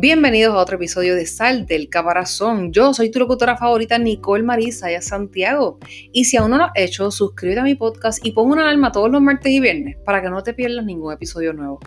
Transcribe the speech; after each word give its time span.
Bienvenidos 0.00 0.54
a 0.54 0.58
otro 0.58 0.76
episodio 0.76 1.16
de 1.16 1.26
Sal 1.26 1.66
del 1.66 1.88
Caparazón. 1.88 2.70
Yo 2.72 2.94
soy 2.94 3.10
tu 3.10 3.18
locutora 3.18 3.56
favorita, 3.56 3.98
Nicole 3.98 4.44
Marisa 4.44 4.86
Santiago. 5.00 5.80
Y 6.12 6.26
si 6.26 6.36
aún 6.36 6.52
no 6.52 6.58
lo 6.58 6.64
has 6.66 6.72
hecho, 6.76 7.10
suscríbete 7.10 7.58
a 7.58 7.64
mi 7.64 7.74
podcast 7.74 8.24
y 8.24 8.30
pon 8.30 8.48
una 8.48 8.62
alarma 8.62 8.92
todos 8.92 9.10
los 9.10 9.20
martes 9.20 9.50
y 9.50 9.58
viernes 9.58 9.96
para 10.04 10.22
que 10.22 10.30
no 10.30 10.40
te 10.44 10.54
pierdas 10.54 10.84
ningún 10.84 11.12
episodio 11.12 11.52
nuevo. 11.52 11.80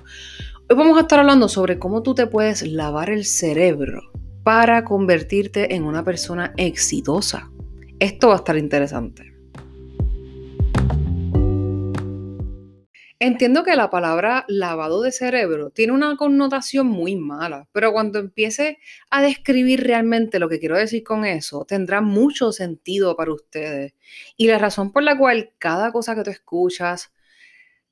Hoy 0.69 0.75
vamos 0.75 0.97
a 0.97 1.03
estar 1.03 1.19
hablando 1.19 1.47
sobre 1.47 1.79
cómo 1.79 2.03
tú 2.03 2.13
te 2.13 2.27
puedes 2.27 2.67
lavar 2.67 3.09
el 3.09 3.23
cerebro 3.23 4.11
para 4.43 4.83
convertirte 4.83 5.73
en 5.73 5.85
una 5.85 6.03
persona 6.03 6.53
exitosa. 6.57 7.49
Esto 7.99 8.27
va 8.27 8.33
a 8.33 8.37
estar 8.39 8.57
interesante. 8.57 9.30
Entiendo 13.23 13.63
que 13.63 13.75
la 13.75 13.91
palabra 13.91 14.45
lavado 14.47 15.03
de 15.03 15.11
cerebro 15.11 15.69
tiene 15.69 15.93
una 15.93 16.17
connotación 16.17 16.87
muy 16.87 17.15
mala, 17.15 17.69
pero 17.71 17.91
cuando 17.91 18.17
empiece 18.17 18.79
a 19.11 19.21
describir 19.21 19.83
realmente 19.83 20.39
lo 20.39 20.49
que 20.49 20.59
quiero 20.59 20.75
decir 20.75 21.03
con 21.03 21.23
eso, 21.23 21.63
tendrá 21.65 22.01
mucho 22.01 22.51
sentido 22.51 23.15
para 23.15 23.31
ustedes. 23.31 23.93
Y 24.37 24.47
la 24.47 24.57
razón 24.57 24.91
por 24.91 25.03
la 25.03 25.15
cual 25.15 25.53
cada 25.59 25.91
cosa 25.91 26.15
que 26.15 26.23
tú 26.23 26.31
escuchas, 26.31 27.13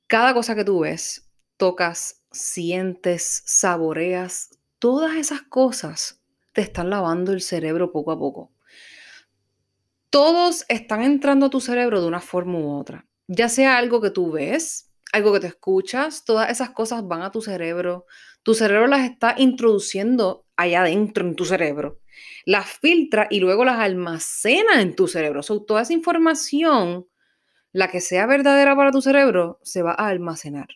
cada 0.08 0.34
cosa 0.34 0.56
que 0.56 0.64
tú 0.64 0.80
ves, 0.80 1.30
tocas, 1.56 2.24
sientes, 2.32 3.44
saboreas, 3.46 4.58
todas 4.80 5.14
esas 5.14 5.42
cosas 5.42 6.24
te 6.52 6.62
están 6.62 6.90
lavando 6.90 7.30
el 7.30 7.40
cerebro 7.40 7.92
poco 7.92 8.10
a 8.10 8.18
poco. 8.18 8.50
Todos 10.10 10.64
están 10.68 11.02
entrando 11.02 11.46
a 11.46 11.50
tu 11.50 11.60
cerebro 11.60 12.00
de 12.00 12.08
una 12.08 12.20
forma 12.20 12.58
u 12.58 12.72
otra, 12.72 13.06
ya 13.28 13.48
sea 13.48 13.78
algo 13.78 14.00
que 14.00 14.10
tú 14.10 14.32
ves, 14.32 14.89
algo 15.12 15.32
que 15.32 15.40
te 15.40 15.46
escuchas, 15.48 16.24
todas 16.24 16.50
esas 16.50 16.70
cosas 16.70 17.06
van 17.06 17.22
a 17.22 17.30
tu 17.30 17.42
cerebro. 17.42 18.06
Tu 18.42 18.54
cerebro 18.54 18.86
las 18.86 19.08
está 19.08 19.34
introduciendo 19.38 20.46
allá 20.56 20.82
adentro 20.82 21.26
en 21.26 21.36
tu 21.36 21.44
cerebro. 21.44 22.00
Las 22.44 22.68
filtra 22.68 23.26
y 23.30 23.40
luego 23.40 23.64
las 23.64 23.78
almacena 23.78 24.80
en 24.80 24.94
tu 24.94 25.08
cerebro. 25.08 25.42
So, 25.42 25.62
toda 25.62 25.82
esa 25.82 25.92
información, 25.92 27.06
la 27.72 27.88
que 27.88 28.00
sea 28.00 28.26
verdadera 28.26 28.76
para 28.76 28.92
tu 28.92 29.02
cerebro, 29.02 29.58
se 29.62 29.82
va 29.82 29.92
a 29.92 30.08
almacenar. 30.08 30.68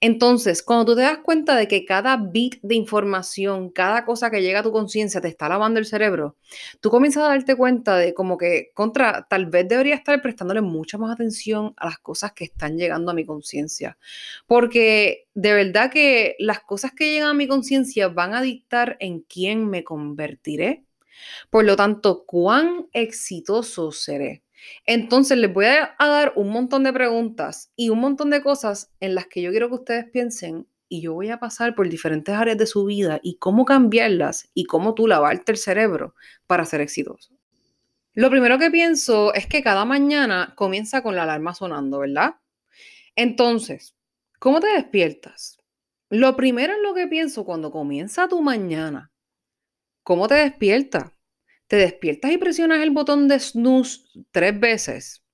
Entonces, 0.00 0.62
cuando 0.62 0.86
tú 0.86 0.96
te 0.96 1.02
das 1.02 1.18
cuenta 1.18 1.56
de 1.56 1.68
que 1.68 1.84
cada 1.84 2.16
bit 2.16 2.56
de 2.62 2.74
información, 2.74 3.70
cada 3.70 4.04
cosa 4.04 4.30
que 4.30 4.42
llega 4.42 4.60
a 4.60 4.62
tu 4.62 4.72
conciencia 4.72 5.20
te 5.20 5.28
está 5.28 5.48
lavando 5.48 5.78
el 5.80 5.86
cerebro, 5.86 6.36
tú 6.80 6.90
comienzas 6.90 7.24
a 7.24 7.28
darte 7.28 7.56
cuenta 7.56 7.96
de 7.96 8.14
como 8.14 8.38
que 8.38 8.70
contra, 8.74 9.26
tal 9.28 9.46
vez 9.46 9.68
debería 9.68 9.94
estar 9.94 10.20
prestándole 10.22 10.60
mucha 10.60 10.98
más 10.98 11.12
atención 11.12 11.74
a 11.76 11.86
las 11.86 11.98
cosas 11.98 12.32
que 12.32 12.44
están 12.44 12.76
llegando 12.76 13.10
a 13.10 13.14
mi 13.14 13.24
conciencia. 13.24 13.98
Porque 14.46 15.26
de 15.34 15.52
verdad 15.52 15.90
que 15.90 16.36
las 16.38 16.60
cosas 16.60 16.92
que 16.92 17.12
llegan 17.12 17.30
a 17.30 17.34
mi 17.34 17.48
conciencia 17.48 18.08
van 18.08 18.34
a 18.34 18.42
dictar 18.42 18.96
en 19.00 19.20
quién 19.20 19.68
me 19.68 19.84
convertiré. 19.84 20.84
Por 21.50 21.64
lo 21.64 21.76
tanto, 21.76 22.24
cuán 22.26 22.88
exitoso 22.92 23.92
seré. 23.92 24.42
Entonces 24.84 25.38
les 25.38 25.52
voy 25.52 25.66
a, 25.66 25.94
dar 25.98 26.32
un 26.36 26.50
montón 26.50 26.84
de 26.84 26.92
preguntas 26.92 27.72
y 27.76 27.90
un 27.90 28.00
montón 28.00 28.30
de 28.30 28.42
cosas 28.42 28.90
en 29.00 29.14
las 29.14 29.26
que 29.26 29.42
yo 29.42 29.50
quiero 29.50 29.68
que 29.68 29.74
ustedes 29.76 30.10
piensen 30.10 30.66
y 30.88 31.02
yo 31.02 31.14
voy 31.14 31.30
a 31.30 31.38
pasar 31.38 31.74
por 31.74 31.88
diferentes 31.88 32.34
áreas 32.34 32.58
de 32.58 32.66
su 32.66 32.84
vida 32.84 33.18
y 33.22 33.38
cómo 33.38 33.64
cambiarlas 33.64 34.50
y 34.54 34.64
cómo 34.64 34.94
tú 34.94 35.06
lavarte 35.06 35.52
el 35.52 35.58
cerebro 35.58 36.14
para 36.46 36.64
ser 36.64 36.80
exitoso. 36.80 37.34
Lo 38.14 38.30
primero 38.30 38.58
que 38.58 38.70
pienso 38.70 39.34
es 39.34 39.46
que 39.46 39.62
cada 39.62 39.84
mañana 39.84 40.54
comienza 40.56 41.02
con 41.02 41.16
la 41.16 41.24
alarma 41.24 41.54
sonando, 41.54 41.98
¿verdad? 41.98 42.36
Entonces, 43.14 43.94
¿cómo 44.38 44.60
te 44.60 44.68
despiertas? 44.68 45.58
Lo 46.08 46.36
primero 46.36 46.74
en 46.74 46.82
lo 46.82 46.94
que 46.94 47.08
pienso 47.08 47.44
cuando 47.44 47.70
comienza 47.70 48.28
tu 48.28 48.40
mañana, 48.40 49.10
¿cómo 50.02 50.28
te 50.28 50.34
despiertas? 50.34 51.15
Te 51.66 51.76
despiertas 51.76 52.32
y 52.32 52.38
presionas 52.38 52.82
el 52.82 52.90
botón 52.90 53.28
de 53.28 53.38
snooze 53.40 54.00
tres 54.30 54.58
veces, 54.58 55.24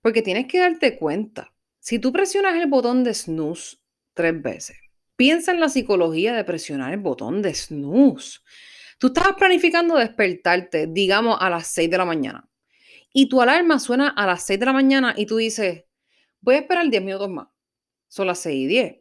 porque 0.00 0.22
tienes 0.22 0.46
que 0.46 0.58
darte 0.58 0.96
cuenta, 0.98 1.52
si 1.78 1.98
tú 1.98 2.12
presionas 2.12 2.54
el 2.60 2.68
botón 2.68 3.04
de 3.04 3.14
snooze 3.14 3.76
tres 4.14 4.40
veces, 4.42 4.76
piensa 5.16 5.52
en 5.52 5.60
la 5.60 5.68
psicología 5.68 6.34
de 6.34 6.44
presionar 6.44 6.92
el 6.92 7.00
botón 7.00 7.42
de 7.42 7.54
snooze. 7.54 8.40
Tú 8.98 9.08
estás 9.08 9.34
planificando 9.34 9.96
despertarte, 9.96 10.86
digamos, 10.86 11.36
a 11.40 11.50
las 11.50 11.66
6 11.68 11.90
de 11.90 11.98
la 11.98 12.04
mañana. 12.04 12.48
Y 13.12 13.28
tu 13.28 13.40
alarma 13.40 13.78
suena 13.78 14.08
a 14.08 14.26
las 14.26 14.44
6 14.44 14.58
de 14.58 14.66
la 14.66 14.72
mañana 14.72 15.14
y 15.16 15.26
tú 15.26 15.36
dices, 15.36 15.84
voy 16.40 16.56
a 16.56 16.58
esperar 16.58 16.88
10 16.88 17.02
minutos 17.02 17.28
más. 17.28 17.48
Son 18.08 18.26
las 18.26 18.38
6 18.40 18.56
y 18.56 18.66
10. 18.66 18.96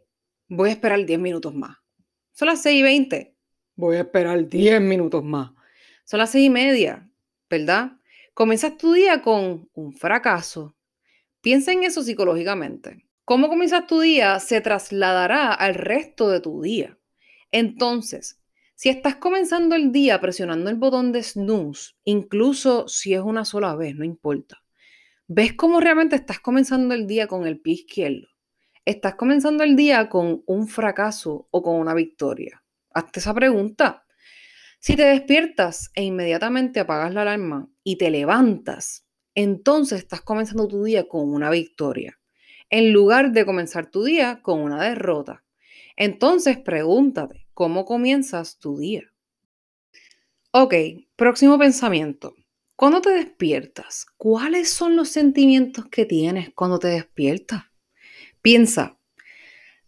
Voy 0.49 0.69
a 0.69 0.73
esperar 0.73 1.05
10 1.05 1.19
minutos 1.19 1.53
más. 1.53 1.77
Son 2.33 2.47
las 2.47 2.61
6 2.61 2.79
y 2.79 2.83
20. 2.83 3.35
Voy 3.75 3.95
a 3.95 4.01
esperar 4.01 4.47
10 4.47 4.81
minutos 4.81 5.23
más. 5.23 5.51
Son 6.05 6.19
las 6.19 6.31
seis 6.31 6.45
y 6.45 6.49
media, 6.49 7.09
¿verdad? 7.49 7.97
Comienzas 8.33 8.77
tu 8.77 8.93
día 8.93 9.21
con 9.21 9.69
un 9.73 9.93
fracaso. 9.93 10.75
Piensa 11.41 11.71
en 11.71 11.83
eso 11.83 12.03
psicológicamente. 12.03 13.07
Cómo 13.23 13.49
comienzas 13.49 13.87
tu 13.87 13.99
día 13.99 14.39
se 14.39 14.61
trasladará 14.61 15.51
al 15.51 15.73
resto 15.73 16.29
de 16.29 16.41
tu 16.41 16.61
día. 16.61 16.97
Entonces, 17.51 18.39
si 18.75 18.89
estás 18.89 19.15
comenzando 19.15 19.75
el 19.75 19.91
día 19.91 20.21
presionando 20.21 20.69
el 20.69 20.75
botón 20.75 21.11
de 21.11 21.23
snooze, 21.23 21.93
incluso 22.03 22.87
si 22.87 23.15
es 23.15 23.21
una 23.21 23.43
sola 23.43 23.75
vez, 23.75 23.95
no 23.95 24.05
importa, 24.05 24.63
ves 25.27 25.53
cómo 25.53 25.79
realmente 25.79 26.15
estás 26.15 26.39
comenzando 26.39 26.93
el 26.93 27.07
día 27.07 27.25
con 27.25 27.47
el 27.47 27.59
pie 27.59 27.73
izquierdo. 27.73 28.27
Estás 28.85 29.15
comenzando 29.15 29.63
el 29.63 29.75
día 29.75 30.07
con 30.07 30.43
un 30.45 30.67
fracaso 30.67 31.47
o 31.49 31.63
con 31.63 31.77
una 31.77 31.95
victoria. 31.95 32.63
Hazte 32.93 33.21
esa 33.21 33.33
pregunta. 33.33 34.04
Si 34.85 34.95
te 34.95 35.05
despiertas 35.05 35.89
e 35.95 36.03
inmediatamente 36.03 36.79
apagas 36.79 37.11
la 37.11 37.23
alarma 37.23 37.67
y 37.83 37.95
te 37.95 38.11
levantas, 38.11 39.07
entonces 39.33 39.97
estás 39.97 40.21
comenzando 40.21 40.67
tu 40.67 40.83
día 40.83 41.07
con 41.07 41.27
una 41.33 41.49
victoria, 41.49 42.19
en 42.69 42.93
lugar 42.93 43.31
de 43.31 43.47
comenzar 43.47 43.89
tu 43.89 44.03
día 44.03 44.43
con 44.43 44.61
una 44.61 44.83
derrota. 44.83 45.43
Entonces 45.95 46.59
pregúntate, 46.59 47.47
¿cómo 47.55 47.83
comienzas 47.83 48.59
tu 48.59 48.77
día? 48.77 49.11
Ok, 50.51 50.75
próximo 51.15 51.57
pensamiento. 51.57 52.35
Cuando 52.75 53.01
te 53.01 53.09
despiertas, 53.09 54.05
¿cuáles 54.17 54.69
son 54.69 54.95
los 54.95 55.09
sentimientos 55.09 55.87
que 55.87 56.05
tienes 56.05 56.51
cuando 56.53 56.77
te 56.77 56.89
despiertas? 56.89 57.63
Piensa, 58.43 58.99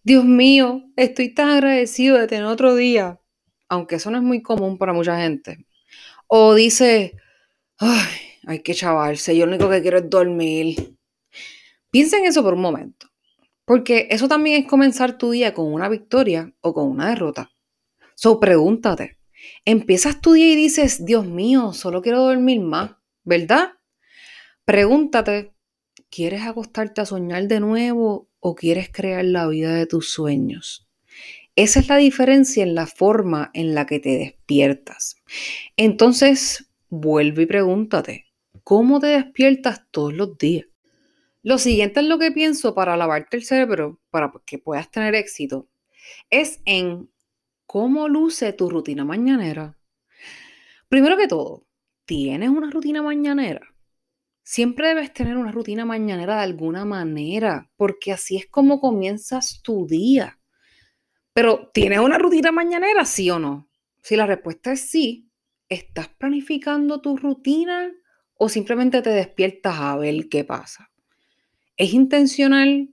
Dios 0.01 0.25
mío, 0.25 0.89
estoy 0.95 1.35
tan 1.35 1.49
agradecido 1.49 2.17
de 2.17 2.25
tener 2.25 2.45
otro 2.45 2.73
día 2.73 3.21
aunque 3.69 3.95
eso 3.95 4.11
no 4.11 4.17
es 4.17 4.23
muy 4.23 4.41
común 4.41 4.77
para 4.77 4.93
mucha 4.93 5.19
gente. 5.19 5.65
O 6.27 6.55
dice, 6.55 7.15
ay, 7.77 8.07
hay 8.45 8.59
que 8.61 8.73
chavarse, 8.73 9.35
yo 9.35 9.45
lo 9.45 9.55
único 9.55 9.69
que 9.69 9.81
quiero 9.81 9.97
es 9.97 10.09
dormir. 10.09 10.97
Piensa 11.91 12.17
en 12.17 12.25
eso 12.25 12.43
por 12.43 12.53
un 12.53 12.61
momento, 12.61 13.07
porque 13.65 14.07
eso 14.09 14.27
también 14.27 14.61
es 14.63 14.69
comenzar 14.69 15.17
tu 15.17 15.31
día 15.31 15.53
con 15.53 15.71
una 15.73 15.89
victoria 15.89 16.53
o 16.61 16.73
con 16.73 16.89
una 16.89 17.09
derrota. 17.09 17.51
So, 18.15 18.39
pregúntate, 18.39 19.17
empiezas 19.65 20.21
tu 20.21 20.33
día 20.33 20.51
y 20.51 20.55
dices, 20.55 21.05
Dios 21.05 21.25
mío, 21.25 21.73
solo 21.73 22.01
quiero 22.01 22.23
dormir 22.23 22.61
más, 22.61 22.91
¿verdad? 23.23 23.73
Pregúntate, 24.65 25.53
¿quieres 26.09 26.41
acostarte 26.43 27.01
a 27.01 27.05
soñar 27.05 27.47
de 27.47 27.59
nuevo 27.59 28.29
o 28.39 28.55
quieres 28.55 28.89
crear 28.91 29.23
la 29.23 29.47
vida 29.47 29.73
de 29.73 29.85
tus 29.85 30.11
sueños? 30.11 30.86
Esa 31.57 31.79
es 31.79 31.89
la 31.89 31.97
diferencia 31.97 32.61
en 32.61 32.75
la 32.75 32.85
forma 32.85 33.49
en 33.55 33.73
la 33.73 33.87
que 33.87 33.99
te 33.99 34.15
despiertas. 34.15 35.15
Entonces, 35.75 36.69
vuelve 36.87 37.43
y 37.43 37.45
pregúntate, 37.47 38.27
¿cómo 38.63 38.99
te 38.99 39.07
despiertas 39.07 39.81
todos 39.89 40.13
los 40.13 40.37
días? 40.37 40.67
Lo 41.41 41.57
siguiente 41.57 41.99
en 41.99 42.09
lo 42.09 42.19
que 42.19 42.31
pienso 42.31 42.75
para 42.75 42.95
lavarte 42.95 43.37
el 43.37 43.43
cerebro, 43.43 43.99
para 44.11 44.31
que 44.45 44.59
puedas 44.59 44.91
tener 44.91 45.15
éxito, 45.15 45.67
es 46.29 46.61
en 46.65 47.09
cómo 47.65 48.07
luce 48.07 48.53
tu 48.53 48.69
rutina 48.69 49.03
mañanera. 49.03 49.79
Primero 50.89 51.17
que 51.17 51.27
todo, 51.27 51.65
¿tienes 52.05 52.49
una 52.49 52.69
rutina 52.69 53.01
mañanera? 53.01 53.61
Siempre 54.43 54.89
debes 54.89 55.11
tener 55.11 55.37
una 55.37 55.51
rutina 55.51 55.85
mañanera 55.85 56.35
de 56.35 56.43
alguna 56.43 56.85
manera, 56.85 57.71
porque 57.77 58.11
así 58.11 58.37
es 58.37 58.45
como 58.45 58.79
comienzas 58.79 59.63
tu 59.63 59.87
día. 59.87 60.36
Pero, 61.37 61.69
¿tienes 61.71 61.99
una 61.99 62.17
rutina 62.17 62.51
mañanera, 62.51 63.05
sí 63.05 63.29
o 63.29 63.37
no? 63.37 63.69
Si 64.01 64.15
la 64.15 64.25
respuesta 64.25 64.71
es 64.71 64.89
sí, 64.89 65.29
¿estás 65.69 66.07
planificando 66.07 66.99
tu 66.99 67.15
rutina 67.15 67.93
o 68.33 68.49
simplemente 68.49 69.03
te 69.03 69.11
despiertas 69.11 69.75
a 69.77 69.95
ver 69.97 70.29
qué 70.29 70.43
pasa? 70.43 70.89
¿Es 71.75 71.93
intencional? 71.93 72.89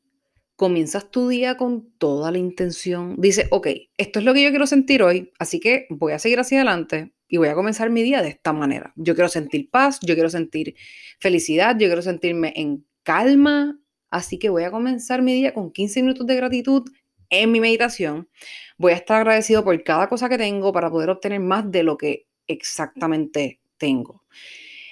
¿Comienzas 0.56 1.10
tu 1.10 1.26
día 1.28 1.56
con 1.56 1.90
toda 1.96 2.30
la 2.30 2.36
intención? 2.36 3.14
Dice, 3.16 3.48
ok, 3.50 3.68
esto 3.96 4.18
es 4.18 4.26
lo 4.26 4.34
que 4.34 4.42
yo 4.42 4.50
quiero 4.50 4.66
sentir 4.66 5.02
hoy, 5.02 5.32
así 5.38 5.58
que 5.58 5.86
voy 5.88 6.12
a 6.12 6.18
seguir 6.18 6.38
hacia 6.38 6.58
adelante 6.58 7.14
y 7.26 7.38
voy 7.38 7.48
a 7.48 7.54
comenzar 7.54 7.88
mi 7.88 8.02
día 8.02 8.20
de 8.20 8.28
esta 8.28 8.52
manera. 8.52 8.92
Yo 8.94 9.14
quiero 9.14 9.30
sentir 9.30 9.70
paz, 9.70 10.00
yo 10.02 10.12
quiero 10.12 10.28
sentir 10.28 10.74
felicidad, 11.18 11.78
yo 11.78 11.86
quiero 11.86 12.02
sentirme 12.02 12.52
en 12.56 12.84
calma, 13.04 13.80
así 14.10 14.38
que 14.38 14.50
voy 14.50 14.64
a 14.64 14.70
comenzar 14.70 15.22
mi 15.22 15.32
día 15.32 15.54
con 15.54 15.72
15 15.72 16.02
minutos 16.02 16.26
de 16.26 16.36
gratitud 16.36 16.84
en 17.42 17.52
mi 17.52 17.60
meditación, 17.60 18.28
voy 18.76 18.92
a 18.92 18.96
estar 18.96 19.18
agradecido 19.18 19.64
por 19.64 19.82
cada 19.82 20.08
cosa 20.08 20.28
que 20.28 20.38
tengo 20.38 20.72
para 20.72 20.90
poder 20.90 21.10
obtener 21.10 21.40
más 21.40 21.70
de 21.70 21.82
lo 21.82 21.96
que 21.96 22.26
exactamente 22.46 23.60
tengo. 23.76 24.24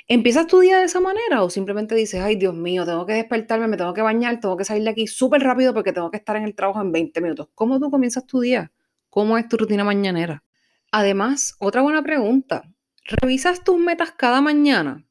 ¿Empiezas 0.09 0.47
tu 0.47 0.61
día 0.61 0.79
de 0.79 0.85
esa 0.85 1.01
manera 1.01 1.43
o 1.43 1.51
simplemente 1.51 1.95
dices, 1.95 2.21
ay 2.21 2.37
Dios 2.37 2.55
mío, 2.55 2.85
tengo 2.85 3.07
que 3.07 3.15
despertarme, 3.15 3.69
me 3.69 3.77
tengo 3.77 3.95
que 3.95 4.03
bañar, 4.03 4.41
tengo 4.41 4.57
que 4.57 4.65
salir 4.65 4.83
de 4.85 4.91
aquí 4.91 5.07
súper 5.07 5.43
rápido 5.43 5.73
porque 5.73 5.93
tengo 5.93 6.11
que 6.11 6.17
estar 6.17 6.37
en 6.37 6.43
el 6.43 6.55
trabajo 6.55 6.81
en 6.81 6.93
20 6.93 7.21
minutos? 7.21 7.49
¿Cómo 7.55 7.79
tú 7.79 7.91
comienzas 7.91 8.27
tu 8.27 8.41
día? 8.41 8.73
¿Cómo 9.09 9.39
es 9.39 9.49
tu 9.49 9.57
rutina 9.57 9.85
mañanera? 9.85 10.43
Además, 10.91 11.55
otra 11.59 11.83
buena 11.83 12.03
pregunta, 12.03 12.71
¿revisas 13.05 13.65
tus 13.65 13.79
metas 13.79 14.13
cada 14.13 14.41
mañana? 14.41 15.07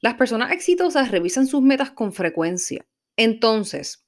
Las 0.00 0.14
personas 0.14 0.52
exitosas 0.52 1.10
revisan 1.10 1.46
sus 1.46 1.62
metas 1.62 1.90
con 1.90 2.12
frecuencia. 2.12 2.86
Entonces, 3.16 4.06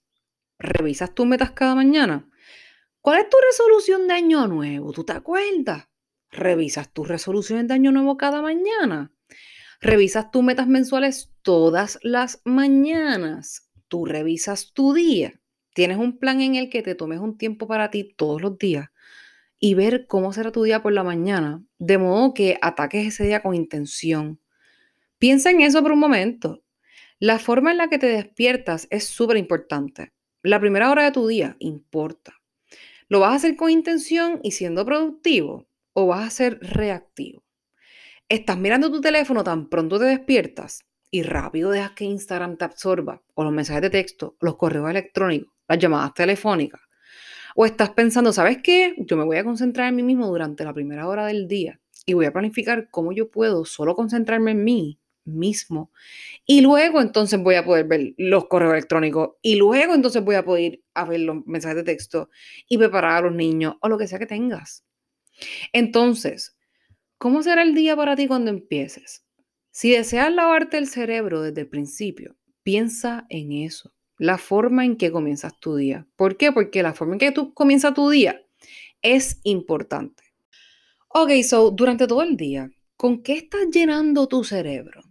¿revisas 0.59 1.15
tus 1.15 1.27
metas 1.27 1.51
cada 1.51 1.75
mañana? 1.75 2.29
¿Cuál 3.09 3.21
es 3.21 3.31
tu 3.31 3.39
resolución 3.41 4.07
de 4.07 4.13
año 4.13 4.47
nuevo? 4.49 4.93
¿Tú 4.93 5.03
te 5.03 5.15
acuerdas? 5.15 5.89
¿Revisas 6.31 6.93
tus 6.93 7.09
resoluciones 7.09 7.67
de 7.67 7.73
año 7.73 7.91
nuevo 7.91 8.19
cada 8.19 8.43
mañana? 8.43 9.15
Revisas 9.81 10.31
tus 10.31 10.43
metas 10.43 10.69
mensuales 10.69 11.33
todas 11.41 11.99
las 12.03 12.43
mañanas. 12.45 13.71
Tú 13.89 14.05
revisas 14.05 14.75
tu 14.75 14.93
día. 14.93 15.41
Tienes 15.73 15.97
un 15.97 16.19
plan 16.19 16.43
en 16.43 16.57
el 16.57 16.69
que 16.69 16.83
te 16.83 16.95
tomes 16.95 17.19
un 17.19 17.39
tiempo 17.39 17.67
para 17.67 17.91
ti 17.91 18.13
todos 18.15 18.43
los 18.43 18.59
días 18.59 18.91
y 19.59 19.73
ver 19.73 20.07
cómo 20.07 20.35
será 20.35 20.53
tu 20.53 20.63
día 20.63 20.83
por 20.83 20.93
la 20.93 21.03
mañana, 21.03 21.65
de 21.79 21.97
modo 21.97 22.35
que 22.35 22.59
ataques 22.61 23.07
ese 23.07 23.25
día 23.25 23.41
con 23.41 23.55
intención. 23.55 24.39
Piensa 25.17 25.51
en 25.51 25.63
eso 25.63 25.81
por 25.81 25.93
un 25.93 25.99
momento. 25.99 26.63
La 27.21 27.39
forma 27.39 27.71
en 27.71 27.79
la 27.79 27.89
que 27.89 27.99
te 27.99 28.09
despiertas 28.09 28.87
es 28.91 29.05
súper 29.05 29.39
importante. 29.39 30.13
La 30.43 30.61
primera 30.61 30.91
hora 30.91 31.05
de 31.05 31.13
tu 31.13 31.27
día 31.27 31.57
importa. 31.59 32.38
¿Lo 33.09 33.21
vas 33.21 33.33
a 33.33 33.37
hacer 33.37 33.57
con 33.57 33.71
intención 33.71 34.41
y 34.43 34.53
siendo 34.53 34.85
productivo 34.85 35.67
o 35.95 36.07
vas 36.07 36.27
a 36.27 36.31
ser 36.31 36.59
reactivo? 36.61 37.43
estás 38.29 38.59
mirando 38.59 38.91
tu 38.91 39.01
teléfono 39.01 39.43
tan 39.43 39.71
pronto 39.71 39.99
te 39.99 40.05
despiertas 40.05 40.85
y 41.11 41.23
rápido 41.23 41.71
dejas 41.71 41.93
que 41.93 42.05
Instagram 42.05 42.59
te 42.59 42.67
absorba, 42.67 43.23
o 43.35 43.43
los 43.43 43.53
mensajes 43.53 43.81
de 43.81 43.89
texto, 43.89 44.37
los 44.41 44.57
correos 44.57 44.91
electrónicos, 44.91 45.55
las 45.67 45.79
llamadas 45.79 46.13
telefónicas, 46.13 46.83
o 47.57 47.65
estás 47.65 47.91
pensando, 47.91 48.31
¿sabes 48.33 48.59
qué? 48.63 48.95
Yo 48.99 49.17
me 49.17 49.25
voy 49.25 49.39
a 49.39 49.45
concentrar 49.45 49.89
en 49.89 49.97
mí 49.97 50.03
mismo 50.03 50.27
durante 50.27 50.65
la 50.65 50.75
primera 50.75 51.09
hora 51.09 51.25
del 51.25 51.49
día 51.49 51.81
y 52.05 52.13
voy 52.13 52.27
a 52.27 52.33
planificar 52.33 52.91
cómo 52.91 53.13
yo 53.13 53.31
puedo 53.31 53.65
solo 53.65 53.97
concentrarme 53.97 54.51
en 54.51 54.65
mí 54.65 55.01
mismo 55.29 55.93
y 56.47 56.61
luego 56.61 57.01
entonces 57.01 57.41
voy 57.43 57.57
a 57.57 57.65
poder 57.65 57.87
ver 57.87 58.15
los 58.17 58.47
correos 58.47 58.73
electrónicos 58.73 59.37
y 59.43 59.57
luego 59.57 59.95
entonces 59.95 60.25
voy 60.25 60.37
a 60.37 60.45
poder 60.45 60.81
a 60.95 61.05
ver 61.05 61.21
los 61.21 61.47
mensajes 61.47 61.77
de 61.77 61.85
texto 61.85 62.31
y 62.69 62.79
preparar 62.79 63.19
a 63.19 63.21
los 63.29 63.35
niños 63.35 63.77
o 63.81 63.89
lo 63.89 63.99
que 63.99 64.07
sea 64.07 64.19
que 64.19 64.27
tengas. 64.27 64.85
Entonces, 65.73 66.59
¿Cómo 67.19 67.43
será 67.43 67.63
el 67.63 67.75
día 67.75 67.97
para 67.97 68.15
ti 68.15 68.29
cuando 68.29 68.53
empieces? 68.53 69.25
Si 69.73 69.91
deseas 69.91 70.33
lavarte 70.33 70.79
el 70.79 70.87
cerebro 70.87 71.43
desde 71.43 71.63
el 71.63 71.69
principio, 71.69 72.37
piensa 72.63 73.27
en 73.29 73.51
eso, 73.51 73.93
la 74.19 74.39
forma 74.39 74.85
en 74.85 74.97
que 74.97 75.11
comienzas 75.11 75.59
tu 75.59 75.75
día. 75.75 76.07
¿Por 76.15 76.37
qué? 76.37 76.53
Porque 76.53 76.81
la 76.81 76.95
forma 76.95 77.15
en 77.15 77.19
que 77.19 77.33
tú 77.33 77.53
comienzas 77.55 77.95
tu 77.95 78.09
día 78.09 78.41
es 79.03 79.41
importante. 79.43 80.23
Ok, 81.09 81.33
so 81.43 81.73
durante 81.73 82.07
todo 82.07 82.23
el 82.23 82.37
día, 82.37 82.71
¿con 82.97 83.21
qué 83.21 83.33
estás 83.33 83.67
llenando 83.73 84.29
tu 84.29 84.45
cerebro? 84.45 85.03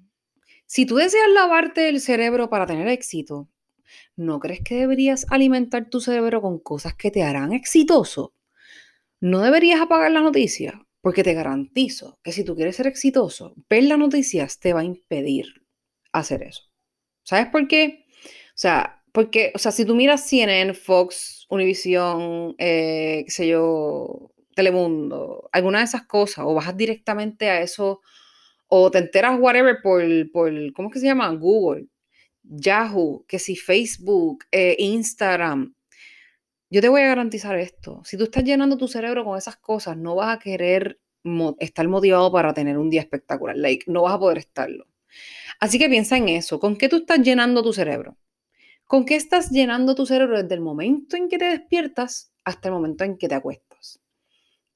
Si 0.67 0.85
tú 0.85 0.97
deseas 0.97 1.29
lavarte 1.33 1.87
el 1.87 2.01
cerebro 2.01 2.49
para 2.49 2.65
tener 2.65 2.89
éxito, 2.89 3.47
¿no 4.17 4.39
crees 4.39 4.59
que 4.61 4.75
deberías 4.75 5.25
alimentar 5.29 5.89
tu 5.89 6.01
cerebro 6.01 6.41
con 6.41 6.59
cosas 6.59 6.93
que 6.93 7.09
te 7.09 7.23
harán 7.23 7.53
exitoso? 7.53 8.33
¿No 9.21 9.41
deberías 9.41 9.79
apagar 9.79 10.11
las 10.11 10.23
noticias? 10.23 10.75
Porque 10.99 11.23
te 11.23 11.33
garantizo 11.33 12.19
que 12.21 12.33
si 12.33 12.43
tú 12.43 12.53
quieres 12.57 12.75
ser 12.75 12.85
exitoso, 12.85 13.55
ver 13.69 13.85
las 13.85 13.97
noticias 13.97 14.59
te 14.59 14.73
va 14.73 14.81
a 14.81 14.83
impedir 14.83 15.65
hacer 16.11 16.43
eso. 16.43 16.63
¿Sabes 17.23 17.47
por 17.47 17.65
qué? 17.69 18.05
O 18.49 18.55
sea, 18.55 19.05
porque, 19.13 19.53
o 19.55 19.59
sea, 19.59 19.71
si 19.71 19.85
tú 19.85 19.95
miras 19.95 20.27
CNN, 20.27 20.73
Fox, 20.73 21.45
Univision, 21.49 22.55
eh, 22.57 23.23
qué 23.25 23.31
sé 23.31 23.47
yo, 23.47 24.33
Telemundo, 24.53 25.47
alguna 25.53 25.79
de 25.79 25.85
esas 25.85 26.03
cosas, 26.07 26.43
o 26.45 26.53
bajas 26.53 26.75
directamente 26.75 27.49
a 27.49 27.61
eso, 27.61 28.01
o 28.67 28.91
te 28.91 28.99
enteras 28.99 29.39
whatever 29.39 29.77
por, 29.81 30.03
por 30.31 30.73
¿cómo 30.73 30.89
es 30.89 30.93
que 30.93 30.99
se 30.99 31.05
llama? 31.05 31.29
Google, 31.31 31.87
Yahoo, 32.43 33.25
que 33.27 33.39
si 33.39 33.55
Facebook, 33.55 34.45
eh, 34.51 34.75
Instagram, 34.79 35.73
yo 36.69 36.81
te 36.81 36.89
voy 36.89 37.01
a 37.01 37.07
garantizar 37.07 37.57
esto. 37.57 38.01
Si 38.03 38.17
tú 38.17 38.25
estás 38.25 38.43
llenando 38.43 38.77
tu 38.77 38.87
cerebro 38.87 39.23
con 39.23 39.37
esas 39.37 39.57
cosas, 39.57 39.97
no 39.97 40.15
vas 40.15 40.35
a 40.35 40.39
querer 40.39 40.99
estar 41.59 41.87
motivado 41.87 42.31
para 42.31 42.53
tener 42.53 42.77
un 42.77 42.89
día 42.89 43.01
espectacular. 43.01 43.55
Like, 43.57 43.89
no 43.91 44.03
vas 44.03 44.13
a 44.13 44.19
poder 44.19 44.37
estarlo. 44.39 44.87
Así 45.59 45.79
que 45.79 45.89
piensa 45.89 46.17
en 46.17 46.29
eso. 46.29 46.59
¿Con 46.59 46.77
qué 46.77 46.89
tú 46.89 46.97
estás 46.97 47.19
llenando 47.19 47.63
tu 47.63 47.73
cerebro? 47.73 48.17
¿Con 48.85 49.05
qué 49.05 49.15
estás 49.15 49.49
llenando 49.51 49.95
tu 49.95 50.05
cerebro 50.05 50.41
desde 50.41 50.55
el 50.55 50.61
momento 50.61 51.17
en 51.17 51.29
que 51.29 51.37
te 51.37 51.45
despiertas 51.45 52.31
hasta 52.43 52.69
el 52.69 52.73
momento 52.73 53.03
en 53.03 53.17
que 53.17 53.27
te 53.27 53.35
acuestas? 53.35 53.99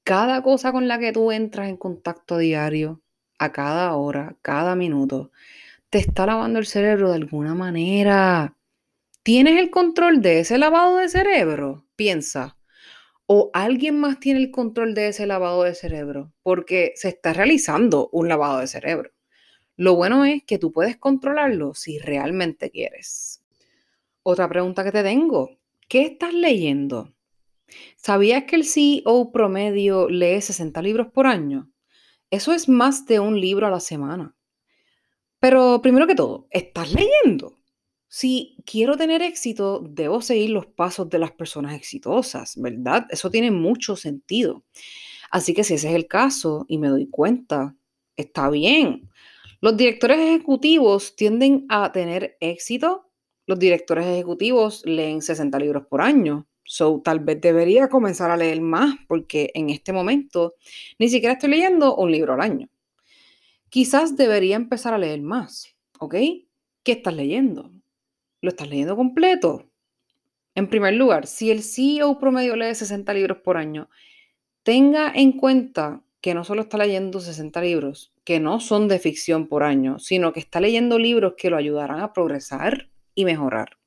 Cada 0.04 0.42
cosa 0.42 0.72
con 0.72 0.88
la 0.88 0.98
que 0.98 1.12
tú 1.12 1.30
entras 1.30 1.68
en 1.68 1.76
contacto 1.76 2.38
diario, 2.38 3.01
a 3.42 3.52
cada 3.52 3.94
hora, 3.96 4.36
cada 4.40 4.76
minuto, 4.76 5.32
te 5.90 5.98
está 5.98 6.26
lavando 6.26 6.58
el 6.60 6.66
cerebro 6.66 7.10
de 7.10 7.16
alguna 7.16 7.54
manera. 7.54 8.56
¿Tienes 9.24 9.58
el 9.58 9.70
control 9.70 10.22
de 10.22 10.40
ese 10.40 10.58
lavado 10.58 10.98
de 10.98 11.08
cerebro? 11.08 11.84
Piensa. 11.96 12.56
¿O 13.26 13.50
alguien 13.52 13.98
más 13.98 14.20
tiene 14.20 14.40
el 14.40 14.50
control 14.50 14.94
de 14.94 15.08
ese 15.08 15.26
lavado 15.26 15.64
de 15.64 15.74
cerebro? 15.74 16.32
Porque 16.42 16.92
se 16.94 17.08
está 17.08 17.32
realizando 17.32 18.08
un 18.12 18.28
lavado 18.28 18.60
de 18.60 18.68
cerebro. 18.68 19.10
Lo 19.76 19.96
bueno 19.96 20.24
es 20.24 20.44
que 20.44 20.58
tú 20.58 20.70
puedes 20.70 20.96
controlarlo 20.96 21.74
si 21.74 21.98
realmente 21.98 22.70
quieres. 22.70 23.42
Otra 24.22 24.48
pregunta 24.48 24.84
que 24.84 24.92
te 24.92 25.02
tengo. 25.02 25.58
¿Qué 25.88 26.02
estás 26.02 26.32
leyendo? 26.32 27.12
¿Sabías 27.96 28.44
que 28.44 28.56
el 28.56 28.64
CEO 28.64 29.32
promedio 29.32 30.08
lee 30.08 30.40
60 30.40 30.80
libros 30.82 31.08
por 31.08 31.26
año? 31.26 31.71
Eso 32.32 32.54
es 32.54 32.66
más 32.66 33.04
de 33.04 33.20
un 33.20 33.38
libro 33.38 33.66
a 33.66 33.70
la 33.70 33.78
semana. 33.78 34.34
Pero 35.38 35.82
primero 35.82 36.06
que 36.06 36.14
todo, 36.14 36.48
¿estás 36.50 36.90
leyendo? 36.94 37.58
Si 38.08 38.56
quiero 38.64 38.96
tener 38.96 39.20
éxito, 39.20 39.84
debo 39.86 40.22
seguir 40.22 40.48
los 40.48 40.64
pasos 40.64 41.10
de 41.10 41.18
las 41.18 41.32
personas 41.32 41.74
exitosas, 41.74 42.54
¿verdad? 42.56 43.06
Eso 43.10 43.30
tiene 43.30 43.50
mucho 43.50 43.96
sentido. 43.96 44.64
Así 45.30 45.52
que 45.52 45.62
si 45.62 45.74
ese 45.74 45.90
es 45.90 45.94
el 45.94 46.06
caso 46.06 46.64
y 46.68 46.78
me 46.78 46.88
doy 46.88 47.06
cuenta, 47.06 47.76
está 48.16 48.48
bien. 48.48 49.10
Los 49.60 49.76
directores 49.76 50.18
ejecutivos 50.18 51.14
tienden 51.16 51.66
a 51.68 51.92
tener 51.92 52.38
éxito. 52.40 53.10
Los 53.46 53.58
directores 53.58 54.06
ejecutivos 54.06 54.86
leen 54.86 55.20
60 55.20 55.58
libros 55.58 55.86
por 55.86 56.00
año. 56.00 56.48
So, 56.74 57.02
tal 57.04 57.20
vez 57.20 57.38
debería 57.38 57.90
comenzar 57.90 58.30
a 58.30 58.36
leer 58.38 58.62
más 58.62 58.94
porque 59.06 59.50
en 59.52 59.68
este 59.68 59.92
momento 59.92 60.54
ni 60.98 61.10
siquiera 61.10 61.34
estoy 61.34 61.50
leyendo 61.50 61.94
un 61.96 62.10
libro 62.10 62.32
al 62.32 62.40
año. 62.40 62.70
Quizás 63.68 64.16
debería 64.16 64.56
empezar 64.56 64.94
a 64.94 64.98
leer 64.98 65.20
más, 65.20 65.66
¿ok? 65.98 66.14
¿Qué 66.82 66.92
estás 66.92 67.12
leyendo? 67.12 67.70
¿Lo 68.40 68.48
estás 68.48 68.70
leyendo 68.70 68.96
completo? 68.96 69.70
En 70.54 70.66
primer 70.66 70.94
lugar, 70.94 71.26
si 71.26 71.50
el 71.50 71.62
CEO 71.62 72.18
promedio 72.18 72.56
lee 72.56 72.74
60 72.74 73.12
libros 73.12 73.36
por 73.44 73.58
año, 73.58 73.90
tenga 74.62 75.12
en 75.14 75.32
cuenta 75.32 76.02
que 76.22 76.32
no 76.32 76.42
solo 76.42 76.62
está 76.62 76.78
leyendo 76.78 77.20
60 77.20 77.60
libros, 77.60 78.14
que 78.24 78.40
no 78.40 78.60
son 78.60 78.88
de 78.88 78.98
ficción 78.98 79.46
por 79.46 79.62
año, 79.62 79.98
sino 79.98 80.32
que 80.32 80.40
está 80.40 80.58
leyendo 80.58 80.98
libros 80.98 81.34
que 81.36 81.50
lo 81.50 81.58
ayudarán 81.58 82.00
a 82.00 82.14
progresar 82.14 82.88
y 83.14 83.26
mejorar. 83.26 83.81